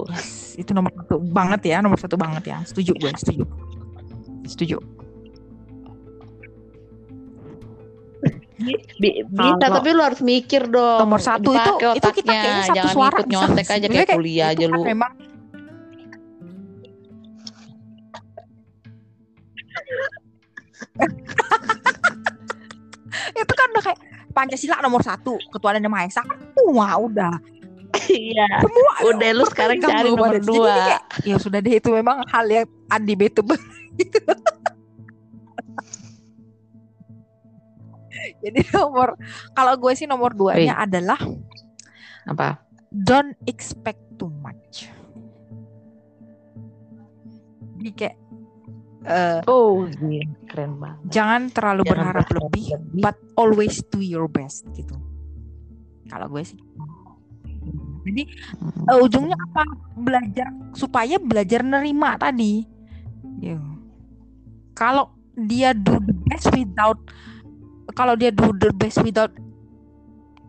Itu 0.55 0.71
nomor 0.71 0.95
satu 0.95 1.19
banget 1.19 1.62
ya, 1.67 1.77
nomor 1.83 1.99
satu 1.99 2.15
banget 2.15 2.43
ya. 2.47 2.57
Setuju 2.63 2.95
gue, 2.95 3.12
setuju. 3.19 3.43
Setuju. 4.47 4.77
Bisa 8.58 9.70
tapi 9.70 9.89
lu 9.93 10.02
harus 10.02 10.22
mikir 10.26 10.65
dong. 10.65 11.06
Nomor 11.06 11.22
satu 11.22 11.54
itu 11.54 11.72
otaknya. 11.78 11.93
itu 11.93 12.10
kita 12.22 12.34
kayaknya 12.34 12.63
satu 12.65 12.74
jangan 12.74 12.93
suara 12.93 13.17
ikut 13.22 13.30
nyontek 13.30 13.67
aja 13.70 13.88
kayak 13.88 14.10
kuliah 14.17 14.48
aja 14.54 14.65
kan 14.65 14.74
lu. 14.74 14.82
memang 14.82 15.12
itu 23.38 23.54
kan 23.54 23.67
udah 23.78 23.84
kayak 23.86 24.00
Pancasila 24.34 24.82
nomor 24.82 25.06
satu 25.06 25.38
ketuhanan 25.54 25.86
yang 25.86 25.93
maha 25.93 26.10
esa 26.10 26.26
wah 26.70 26.98
udah. 26.98 27.38
Iya 28.10 28.48
semua 28.62 28.93
udah 29.10 29.30
lu 29.34 29.46
sekarang 29.50 29.82
cari 29.82 30.13
nomor 30.13 30.38
dua. 30.41 31.02
ya 31.26 31.38
sudah 31.41 31.62
deh 31.62 31.78
itu 31.78 31.89
memang 31.93 32.22
hal 32.30 32.46
yang 32.46 32.65
undebatable 32.93 33.58
Jadi 38.43 38.62
nomor 38.73 39.17
kalau 39.54 39.73
gue 39.78 39.93
sih 39.97 40.06
nomor 40.06 40.34
duanya 40.38 40.78
Wait. 40.78 40.86
adalah 40.89 41.19
apa? 42.28 42.62
Don't 42.91 43.36
expect 43.50 44.00
too 44.15 44.32
much. 44.41 44.88
Jadi 47.78 47.91
kayak 47.93 48.17
uh, 49.06 49.39
oh 49.45 49.86
iya 50.08 50.26
keren 50.50 50.80
banget. 50.80 51.00
Jangan 51.12 51.41
terlalu 51.52 51.84
jangan 51.86 51.91
berharap 51.93 52.28
lebih, 52.32 52.65
lebih, 52.73 53.02
but 53.04 53.17
always 53.38 53.82
do 53.91 54.00
your 54.02 54.26
best 54.30 54.65
gitu. 54.73 54.95
Kalau 56.08 56.28
gue 56.32 56.43
sih. 56.43 56.60
Jadi 58.08 58.23
uh, 58.88 59.04
ujungnya 59.04 59.36
apa? 59.36 59.63
Belajar 60.00 60.47
supaya 60.71 61.19
belajar 61.19 61.62
nerima 61.62 62.15
tadi. 62.15 62.63
Yeah. 63.43 63.62
Kalau 64.73 65.12
dia 65.38 65.76
do 65.76 66.02
the 66.02 66.15
best 66.26 66.50
without 66.56 66.97
kalau 67.95 68.19
dia 68.19 68.34
do 68.34 68.52
the 68.58 68.73
best 68.76 69.00
without 69.06 69.32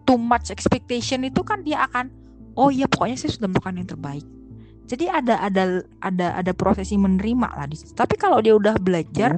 too 0.08 0.16
much 0.16 0.48
expectation 0.48 1.22
itu 1.22 1.44
kan 1.44 1.60
dia 1.62 1.84
akan 1.84 2.08
oh 2.56 2.72
iya 2.72 2.88
pokoknya 2.88 3.20
saya 3.20 3.30
sudah 3.36 3.48
melakukan 3.52 3.76
yang 3.78 3.88
terbaik. 3.88 4.26
Jadi 4.88 5.04
ada 5.04 5.44
ada 5.44 5.84
ada 6.00 6.26
ada 6.40 6.52
prosesi 6.56 6.96
menerima 6.96 7.48
lah 7.52 7.68
di 7.68 7.76
situ. 7.76 7.92
Tapi 7.92 8.16
kalau 8.16 8.40
dia 8.40 8.56
udah 8.56 8.80
belajar 8.80 9.36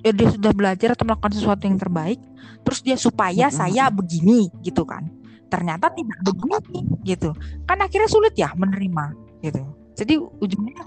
ya 0.00 0.10
dia 0.16 0.28
sudah 0.32 0.56
belajar 0.56 0.96
atau 0.96 1.04
melakukan 1.04 1.36
sesuatu 1.36 1.68
yang 1.68 1.76
terbaik 1.76 2.16
terus 2.64 2.80
dia 2.80 2.96
supaya 2.96 3.52
saya 3.52 3.92
begini 3.92 4.48
gitu 4.64 4.88
kan. 4.88 5.06
Ternyata 5.52 5.92
tidak 5.92 6.18
begini 6.24 6.88
gitu. 7.04 7.36
Kan 7.68 7.84
akhirnya 7.84 8.08
sulit 8.08 8.32
ya 8.32 8.50
menerima 8.56 9.12
gitu. 9.44 9.60
Jadi 9.94 10.16
ujungnya 10.16 10.80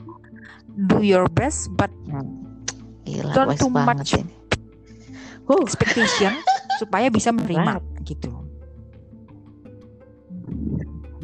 do 0.90 1.06
your 1.06 1.30
best 1.30 1.70
but 1.78 1.94
Gila, 3.06 3.36
don't 3.38 3.54
too 3.60 3.70
much 3.70 4.18
ini 4.18 4.43
huh. 5.48 5.60
expectation 5.64 6.34
supaya 6.82 7.08
bisa 7.08 7.32
menerima 7.32 7.80
Berat. 7.80 8.06
gitu 8.08 8.32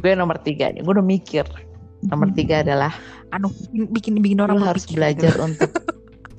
gue 0.00 0.12
nomor 0.16 0.40
tiga 0.40 0.72
nih 0.72 0.80
gue 0.80 0.92
udah 0.96 1.04
mikir 1.04 1.44
nomor 2.08 2.32
hmm. 2.32 2.36
tiga 2.36 2.64
adalah 2.64 2.92
anu 3.36 3.52
bikin 3.92 4.18
bikin 4.24 4.40
orang 4.40 4.58
harus 4.64 4.88
belajar 4.88 5.36
gitu. 5.36 5.44
untuk 5.48 5.70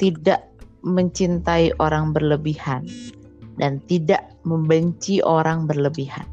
tidak 0.01 0.49
mencintai 0.81 1.77
orang 1.77 2.09
berlebihan 2.09 2.89
dan 3.61 3.77
tidak 3.85 4.33
membenci 4.41 5.21
orang 5.21 5.69
berlebihan 5.69 6.25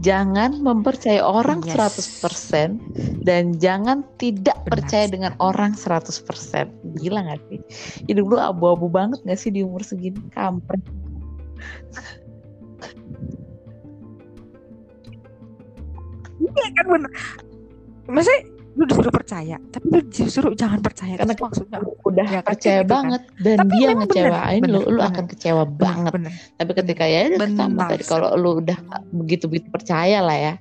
jangan 0.00 0.60
mempercayai 0.60 1.20
orang 1.20 1.60
yes. 1.64 1.76
100% 2.16 3.24
dan 3.24 3.56
jangan 3.60 4.04
tidak 4.16 4.56
Benar. 4.64 4.70
percaya 4.72 5.06
dengan 5.08 5.32
orang 5.38 5.76
100%. 5.76 6.68
Gila 7.00 7.20
gak 7.24 7.40
sih? 7.48 7.60
Hidup 8.08 8.26
lu 8.32 8.36
abu-abu 8.40 8.88
banget 8.88 9.20
gak 9.24 9.38
sih 9.38 9.52
di 9.52 9.60
umur 9.64 9.84
segini? 9.84 10.18
Kampret. 10.32 10.80
Iya 16.40 16.66
kan 16.80 16.86
bener. 16.88 17.12
Maksudnya 18.10 18.42
lu 18.78 18.86
disuruh 18.86 19.10
percaya 19.10 19.56
tapi 19.74 19.84
lu 19.90 20.00
disuruh 20.06 20.54
jangan 20.54 20.78
percaya 20.78 21.18
karena 21.18 21.34
maksudnya 21.34 21.78
udah 22.06 22.26
ya, 22.26 22.40
percaya 22.40 22.80
gitu 22.80 22.86
kan. 22.86 22.94
banget 22.94 23.22
kan. 23.26 23.42
dan 23.42 23.56
tapi 23.58 23.72
dia 23.74 23.88
ngecewain 23.98 24.60
bener, 24.62 24.72
lu 24.72 24.80
bener, 24.86 24.94
lu 24.94 25.00
akan 25.02 25.24
kecewa 25.26 25.64
bener, 25.66 25.78
banget. 25.78 26.12
bener. 26.14 26.32
tapi 26.54 26.72
ketika 26.78 27.04
ya 27.10 27.20
sama 27.54 27.82
tadi 27.90 28.04
kalau 28.06 28.28
lu 28.38 28.50
udah 28.62 28.78
begitu 29.10 29.44
begitu 29.50 29.68
percaya 29.68 30.22
lah 30.22 30.38
ya. 30.38 30.54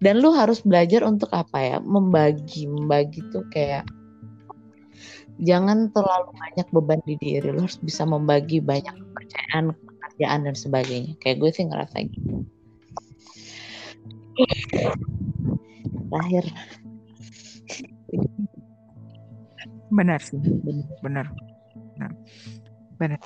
Dan 0.00 0.24
lu 0.24 0.32
harus 0.32 0.64
belajar 0.64 1.04
untuk 1.04 1.28
apa 1.28 1.60
ya? 1.60 1.76
Membagi 1.76 2.64
membagi 2.64 3.20
tuh 3.28 3.44
kayak 3.52 3.84
jangan 5.44 5.92
terlalu 5.92 6.32
banyak 6.32 6.66
beban 6.72 7.00
di 7.04 7.14
diri 7.20 7.52
lu 7.52 7.60
harus 7.68 7.76
bisa 7.80 8.08
membagi 8.08 8.64
banyak 8.64 8.96
kepercayaan 8.96 9.76
pekerjaan 9.76 10.40
dan 10.48 10.56
sebagainya. 10.56 11.12
Kayak 11.20 11.36
gue 11.44 11.50
sih 11.52 11.64
ngerasa 11.68 11.96
gitu. 12.08 12.48
Terakhir 16.10 16.44
benar 19.90 20.22
sih 20.22 20.38
benar. 21.02 21.26
Benar. 21.98 22.10
Benar. 22.96 23.20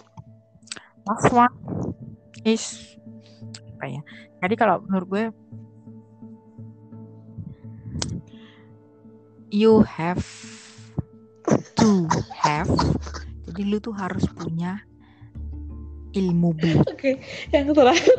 Last 1.07 1.29
one 1.31 1.55
is 2.43 2.97
apa 3.77 3.87
ya? 3.87 4.03
Jadi 4.43 4.55
kalau 4.57 4.83
menurut 4.89 5.07
gue 5.09 5.25
you 9.55 9.87
have 9.87 10.25
to 11.79 12.11
have 12.35 12.67
jadi 13.47 13.63
lu 13.71 13.79
tuh 13.79 13.95
harus 13.95 14.27
punya 14.35 14.83
ilmu 16.19 16.51
belut 16.59 16.83
oke 16.91 16.99
okay. 16.99 17.23
yang 17.55 17.71
terakhir. 17.71 18.19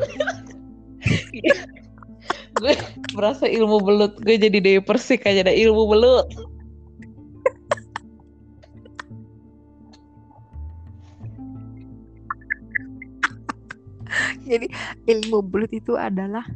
Gue 2.56 2.72
merasa 3.12 3.44
ilmu 3.44 3.84
belut 3.84 4.16
gue 4.24 4.40
jadi 4.40 4.58
Dewi 4.64 4.80
Persik 4.80 5.28
aja 5.28 5.44
ada 5.44 5.52
ilmu 5.52 5.92
belut 5.92 6.24
jadi 14.46 14.66
ilmu 15.10 15.42
belut 15.42 15.74
itu 15.74 15.98
adalah 15.98 16.46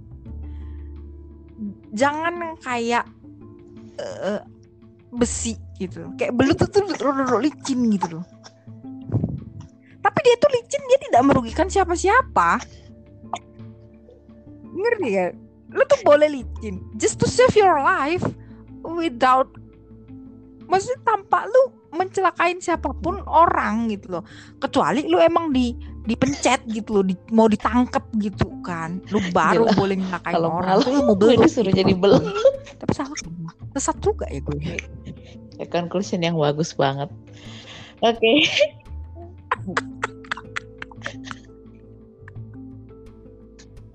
jangan 1.93 2.57
kayak 2.62 3.05
uh, 4.01 4.41
besi 5.12 5.59
gitu. 5.76 6.07
Kayak 6.16 6.38
belut 6.38 6.57
itu 6.57 6.66
tuh 6.70 6.86
licin 7.43 7.80
gitu 7.91 8.07
loh. 8.18 8.24
Tapi 10.01 10.18
dia 10.24 10.36
tuh 10.41 10.51
licin 10.55 10.82
dia 10.86 10.99
tidak 11.11 11.22
merugikan 11.26 11.68
siapa-siapa. 11.68 12.62
Ngerti 14.70 15.09
ya? 15.11 15.26
Lu 15.70 15.82
tuh 15.86 16.01
boleh 16.07 16.41
licin 16.41 16.80
just 16.97 17.20
to 17.20 17.26
save 17.28 17.53
your 17.59 17.82
life 17.82 18.24
without 18.82 19.51
maksudnya 20.70 21.03
tanpa 21.03 21.45
lu 21.51 21.74
mencelakain 21.91 22.62
siapa 22.62 22.95
pun 23.03 23.18
orang 23.26 23.91
gitu 23.91 24.18
loh. 24.18 24.24
Kecuali 24.62 25.11
lu 25.11 25.18
emang 25.18 25.51
di 25.51 25.74
dipencet 26.09 26.64
gitu 26.70 27.01
loh 27.01 27.05
di, 27.05 27.12
mau 27.32 27.44
ditangkap 27.51 28.05
gitu 28.20 28.48
kan. 28.64 29.01
Lu 29.12 29.20
baru 29.32 29.68
Gila. 29.68 29.76
boleh 29.76 29.96
nyelakain 30.01 30.34
Kalau 30.34 30.51
orang 30.61 30.80
tuh 30.80 30.92
lu 30.96 31.03
mau 31.05 31.16
beli 31.16 31.36
disuruh 31.44 31.72
gitu. 31.72 31.80
jadi 31.84 31.92
belum 31.96 32.22
tapi 32.80 32.92
salah 32.96 33.12
sesat 33.76 33.96
juga 34.01 34.24
ya 34.32 34.40
gue 34.40 34.80
ya 35.61 35.66
conclusion 35.68 36.24
yang 36.24 36.40
bagus 36.40 36.72
banget. 36.72 37.12
Oke. 38.01 38.16
Okay. 38.16 38.38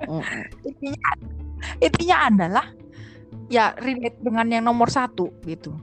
intinya 0.69 1.09
intinya 1.81 2.17
adalah 2.29 2.65
ya 3.49 3.73
relate 3.81 4.21
dengan 4.21 4.45
yang 4.53 4.69
nomor 4.69 4.93
satu 4.93 5.33
gitu. 5.49 5.73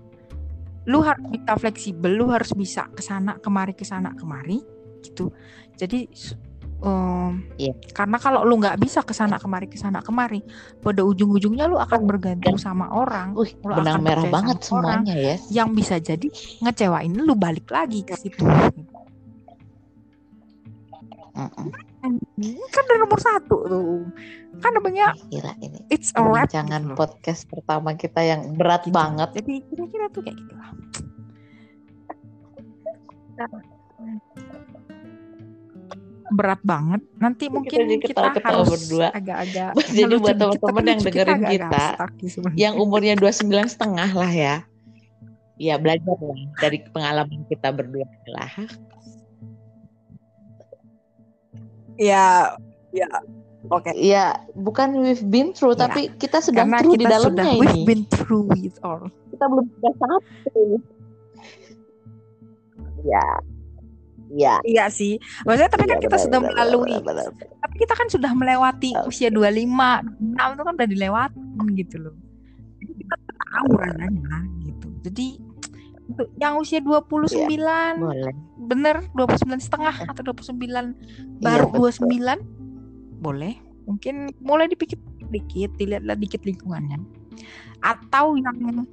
Lu 0.87 1.03
harus 1.03 1.27
bisa 1.31 1.59
fleksibel 1.59 2.15
lu 2.15 2.31
harus 2.31 2.55
bisa 2.55 2.87
ke 2.95 3.03
sana 3.03 3.39
kemari 3.43 3.75
ke 3.75 3.83
sana 3.83 4.15
kemari 4.15 4.63
gitu 5.03 5.35
jadi 5.77 6.09
um, 6.83 7.41
yeah. 7.57 7.73
karena 7.95 8.19
kalau 8.19 8.43
lu 8.45 8.59
nggak 8.59 8.77
bisa 8.83 9.01
ke 9.07 9.15
sana 9.15 9.39
kemari 9.39 9.71
ke 9.71 9.79
sana 9.79 10.03
kemari 10.03 10.43
pada 10.83 11.01
ujung-ujungnya 11.07 11.71
lu 11.71 11.79
akan 11.79 12.01
bergantung 12.05 12.59
sama 12.59 12.91
orang. 12.91 13.33
Uh, 13.39 13.47
lu 13.47 13.73
benang 13.81 14.03
merah 14.03 14.27
banget 14.29 14.59
semuanya 14.67 15.15
ya. 15.15 15.35
Yang 15.49 15.69
bisa 15.73 15.97
jadi 16.03 16.29
ngecewain 16.61 17.15
lu 17.15 17.35
balik 17.39 17.71
lagi 17.71 18.03
ke 18.03 18.15
situ. 18.19 18.45
Mm 21.33 21.49
-mm. 21.49 21.73
kan 22.69 22.85
dari 22.85 22.99
nomor 23.01 23.17
satu 23.17 23.57
tuh. 23.65 24.05
Kan 24.61 24.77
namanya 24.77 25.17
Gila 25.33 25.57
ini. 25.65 25.81
It's 25.89 26.13
a 26.13 26.21
rap 26.21 26.53
jangan 26.53 26.93
gitu 26.93 26.99
podcast 26.99 27.49
pertama 27.49 27.97
kita 27.97 28.21
yang 28.21 28.53
berat 28.53 28.85
gitu. 28.85 28.93
banget. 28.93 29.41
Jadi 29.41 29.65
kira-kira 29.65 30.13
tuh 30.13 30.21
kayak 30.21 30.37
gitu 30.37 30.53
lah 30.53 30.71
berat 36.31 36.61
banget. 36.63 37.01
Nanti 37.19 37.51
mungkin 37.51 37.99
kita, 37.99 38.31
kita 38.31 38.49
harus 38.49 38.71
berdua. 38.71 39.09
agak-agak 39.11 39.71
jadi 39.99 40.15
buat 40.21 40.37
teman-teman 40.39 40.85
yang 40.87 41.01
dengerin 41.03 41.43
kita, 41.51 41.85
kita 42.21 42.51
yang 42.55 42.75
umurnya 42.79 43.15
dua 43.19 43.33
sembilan 43.35 43.67
setengah 43.67 44.11
lah 44.15 44.33
ya. 44.33 44.57
Ya 45.59 45.79
belajar 45.79 46.17
lah 46.19 46.41
dari 46.59 46.79
pengalaman 46.91 47.47
kita 47.47 47.69
berdua 47.75 48.07
lah. 48.31 48.53
Ya 51.99 52.57
ya. 52.95 53.09
Oke. 53.71 53.95
Okay. 53.95 54.11
ya 54.11 54.43
bukan 54.59 55.07
we've 55.07 55.23
been 55.31 55.55
through 55.55 55.79
ya. 55.79 55.87
tapi 55.87 56.11
kita 56.19 56.43
sedang 56.43 56.67
Karena 56.67 56.83
through 56.83 56.99
kita 56.99 57.03
di 57.03 57.07
dalamnya 57.07 57.45
sudah, 57.47 57.55
ini. 57.55 57.61
we've 57.63 57.87
been 57.87 58.05
through 58.11 58.51
it 58.59 58.75
all. 58.83 59.07
Kita 59.31 59.45
belum 59.47 59.65
bisa 59.71 59.91
satu. 60.03 60.63
Ya 63.07 63.27
ya 64.33 64.59
iya 64.65 64.89
sih. 64.89 65.21
Maksudnya 65.45 65.71
tapi 65.71 65.85
kan 65.85 66.01
ya, 66.01 66.05
kita 66.09 66.17
benar, 66.17 66.25
sudah 66.25 66.41
benar, 66.41 66.51
melalui 66.53 66.95
benar, 66.99 67.05
benar, 67.05 67.27
benar. 67.37 67.59
tapi 67.61 67.75
kita 67.85 67.95
kan 67.95 68.09
sudah 68.09 68.33
melewati 68.33 68.91
okay. 68.97 69.09
usia 69.09 69.29
25 69.29 69.61
6 69.61 70.55
itu 70.57 70.63
kan 70.65 70.73
udah 70.75 70.89
dilewatin 70.89 71.67
gitu 71.77 71.97
loh. 72.01 72.17
Jadi 72.81 72.93
kita 73.05 73.15
tahu 73.21 73.71
rasanya 73.77 74.39
gitu. 74.65 74.87
Jadi 75.05 75.27
untuk 76.13 76.29
yang 76.37 76.61
usia 76.61 76.81
29 76.85 77.33
ya, 77.33 77.97
boleh. 77.97 78.35
bener 78.69 78.97
29 79.17 79.57
setengah 79.57 79.95
atau 80.13 80.23
29 80.35 80.61
iya, 80.61 80.83
baru 81.41 81.67
ya, 81.73 82.37
29 82.43 83.25
boleh. 83.25 83.55
Mungkin 83.89 84.31
mulai 84.43 84.69
dipikir 84.69 85.01
dikit 85.33 85.73
dilihatlah 85.81 86.19
dikit 86.19 86.45
lingkungannya. 86.45 87.01
Atau 87.81 88.37
yang 88.37 88.87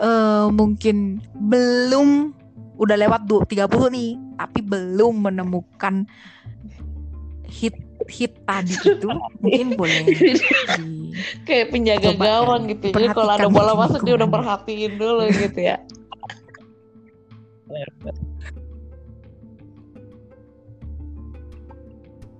uh, 0.00 0.48
mungkin 0.52 1.20
belum 1.36 2.32
udah 2.76 2.96
lewat 2.96 3.24
30 3.24 3.66
nih 3.92 4.10
tapi 4.36 4.60
belum 4.60 5.14
menemukan 5.28 6.04
hit 7.48 7.76
hit 8.06 8.36
tadi 8.44 8.76
itu 8.76 9.08
mungkin 9.40 9.66
boleh 9.74 10.00
di, 10.08 10.36
kayak 11.48 11.72
penjaga 11.72 12.12
gawang 12.14 12.68
gitu 12.70 12.92
jadi 12.92 13.08
kalau 13.16 13.32
ada 13.32 13.48
bola 13.48 13.72
masuk 13.74 14.04
dia 14.04 14.14
udah 14.14 14.28
perhatiin 14.28 14.92
dulu 15.00 15.24
gitu 15.32 15.60
ya 15.60 15.78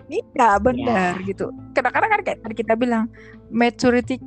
Iya 0.07 0.62
benar 0.62 1.18
ya. 1.18 1.26
gitu. 1.26 1.51
Kadang-kadang 1.74 2.11
kan 2.14 2.20
kayak 2.22 2.39
tadi 2.39 2.55
kita 2.55 2.78
bilang 2.78 3.11
maturity 3.51 4.22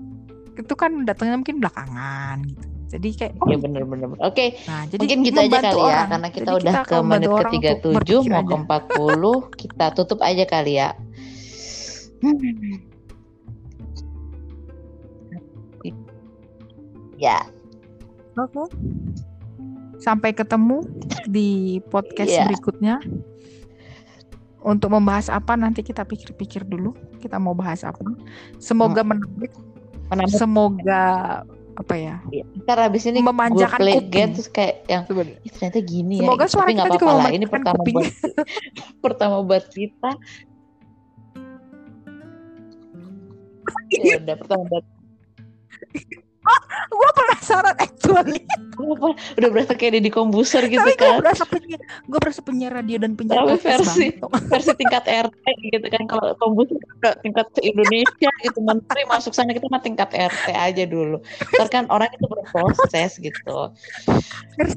itu 0.60 0.74
kan 0.76 1.08
datangnya 1.08 1.40
mungkin 1.40 1.64
belakangan 1.64 2.44
gitu. 2.44 2.68
Jadi 2.90 3.08
kayak 3.14 3.34
oh, 3.38 3.48
ya 3.54 3.58
benar-benar. 3.62 4.18
Oke. 4.18 4.34
Okay. 4.34 4.50
Nah, 4.66 4.84
jadi 4.90 4.98
mungkin 5.06 5.20
gitu 5.22 5.40
aja 5.46 5.60
kali 5.62 5.78
ya, 5.78 5.86
orang. 5.86 5.94
ya 5.94 6.10
karena 6.10 6.30
kita 6.34 6.50
jadi 6.50 6.58
udah 6.58 6.74
kita 6.74 6.90
ke 6.90 6.98
menit 7.06 7.30
ke 7.30 7.44
37 7.86 8.34
mau 8.34 8.44
ke 8.44 8.56
40 8.66 9.62
kita 9.62 9.86
tutup 9.94 10.20
aja 10.26 10.44
kali 10.50 10.74
ya. 10.82 10.90
ya. 17.22 17.40
Oke. 18.42 18.58
Okay. 18.58 18.68
Sampai 20.02 20.34
ketemu 20.34 20.82
di 21.30 21.78
podcast 21.94 22.34
yeah. 22.34 22.50
berikutnya. 22.50 22.98
Untuk 24.60 24.92
membahas 24.92 25.32
apa 25.32 25.56
nanti 25.56 25.86
kita 25.86 26.04
pikir-pikir 26.04 26.66
dulu. 26.66 26.98
Kita 27.22 27.38
mau 27.38 27.54
bahas 27.54 27.86
apa. 27.86 28.02
Semoga 28.58 29.06
hmm. 29.06 29.10
menarik. 29.14 29.54
menarik. 30.10 30.36
Semoga 30.36 31.06
apa 31.80 31.96
ya? 31.96 32.20
Iya. 32.28 32.44
Ntar 32.68 32.92
abis 32.92 33.08
ini 33.08 33.24
memanjakan 33.24 33.80
play 33.80 34.04
game 34.04 34.36
terus 34.36 34.52
kayak 34.52 34.84
yang 34.92 35.08
ternyata 35.08 35.80
gini 35.80 36.20
Semoga 36.20 36.44
ya. 36.44 36.52
Semoga 36.52 36.76
suara 36.76 36.76
kita 36.76 36.90
juga 37.00 37.14
lah. 37.16 37.32
Ini 37.32 37.46
pertama 37.48 37.80
buat 37.88 38.12
pertama 39.06 39.38
buat 39.40 39.66
kita. 39.72 40.12
ya 44.04 44.20
udah 44.20 44.36
pertama 44.36 44.64
buat 44.68 44.86
oh, 46.50 46.60
gue 46.90 47.12
penasaran 47.14 47.76
actually 47.78 48.44
udah 49.38 49.50
berasa 49.52 49.76
kayak 49.76 50.02
di 50.02 50.12
kombuser 50.12 50.64
gitu 50.66 50.82
Tapi 50.82 50.96
kan. 50.98 51.20
gue 51.20 51.22
berasa 51.22 51.44
penyiar 51.46 51.82
gue 51.84 52.20
berasa 52.20 52.42
penyiar 52.42 52.72
radio 52.74 52.98
dan 52.98 53.14
penyiar 53.14 53.46
Tapi 53.46 53.60
versi 53.60 54.08
versi 54.52 54.72
tingkat 54.80 55.04
RT 55.06 55.46
gitu 55.76 55.88
kan. 55.92 56.04
Kalau 56.10 56.34
kombuser 56.40 56.80
ke 57.04 57.10
tingkat 57.22 57.48
Indonesia 57.62 58.32
gitu 58.44 58.60
menteri 58.64 59.04
masuk 59.08 59.36
sana 59.36 59.52
kita 59.52 59.68
mah 59.70 59.84
tingkat 59.84 60.10
RT 60.10 60.48
aja 60.56 60.84
dulu. 60.88 61.20
Ntar 61.60 61.68
kan 61.70 61.86
orang 61.92 62.10
itu 62.16 62.26
berproses 62.26 63.20
gitu. 63.20 63.58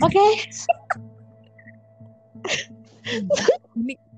Oke. 0.03 0.27
Okay. 3.03 4.11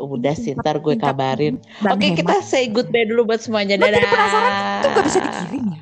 Udah 0.00 0.32
sih, 0.32 0.56
ntar 0.56 0.80
gue 0.80 0.96
kabarin. 0.96 1.60
Oke, 1.84 2.00
okay, 2.00 2.10
kita 2.16 2.40
say 2.40 2.72
goodbye 2.72 3.04
dulu 3.04 3.28
buat 3.28 3.44
semuanya. 3.44 3.76
Dadah. 3.76 4.00
Itu 4.80 4.86
gak 4.96 5.04
bisa 5.04 5.18
dikirim 5.20 5.64
ya? 5.76 5.80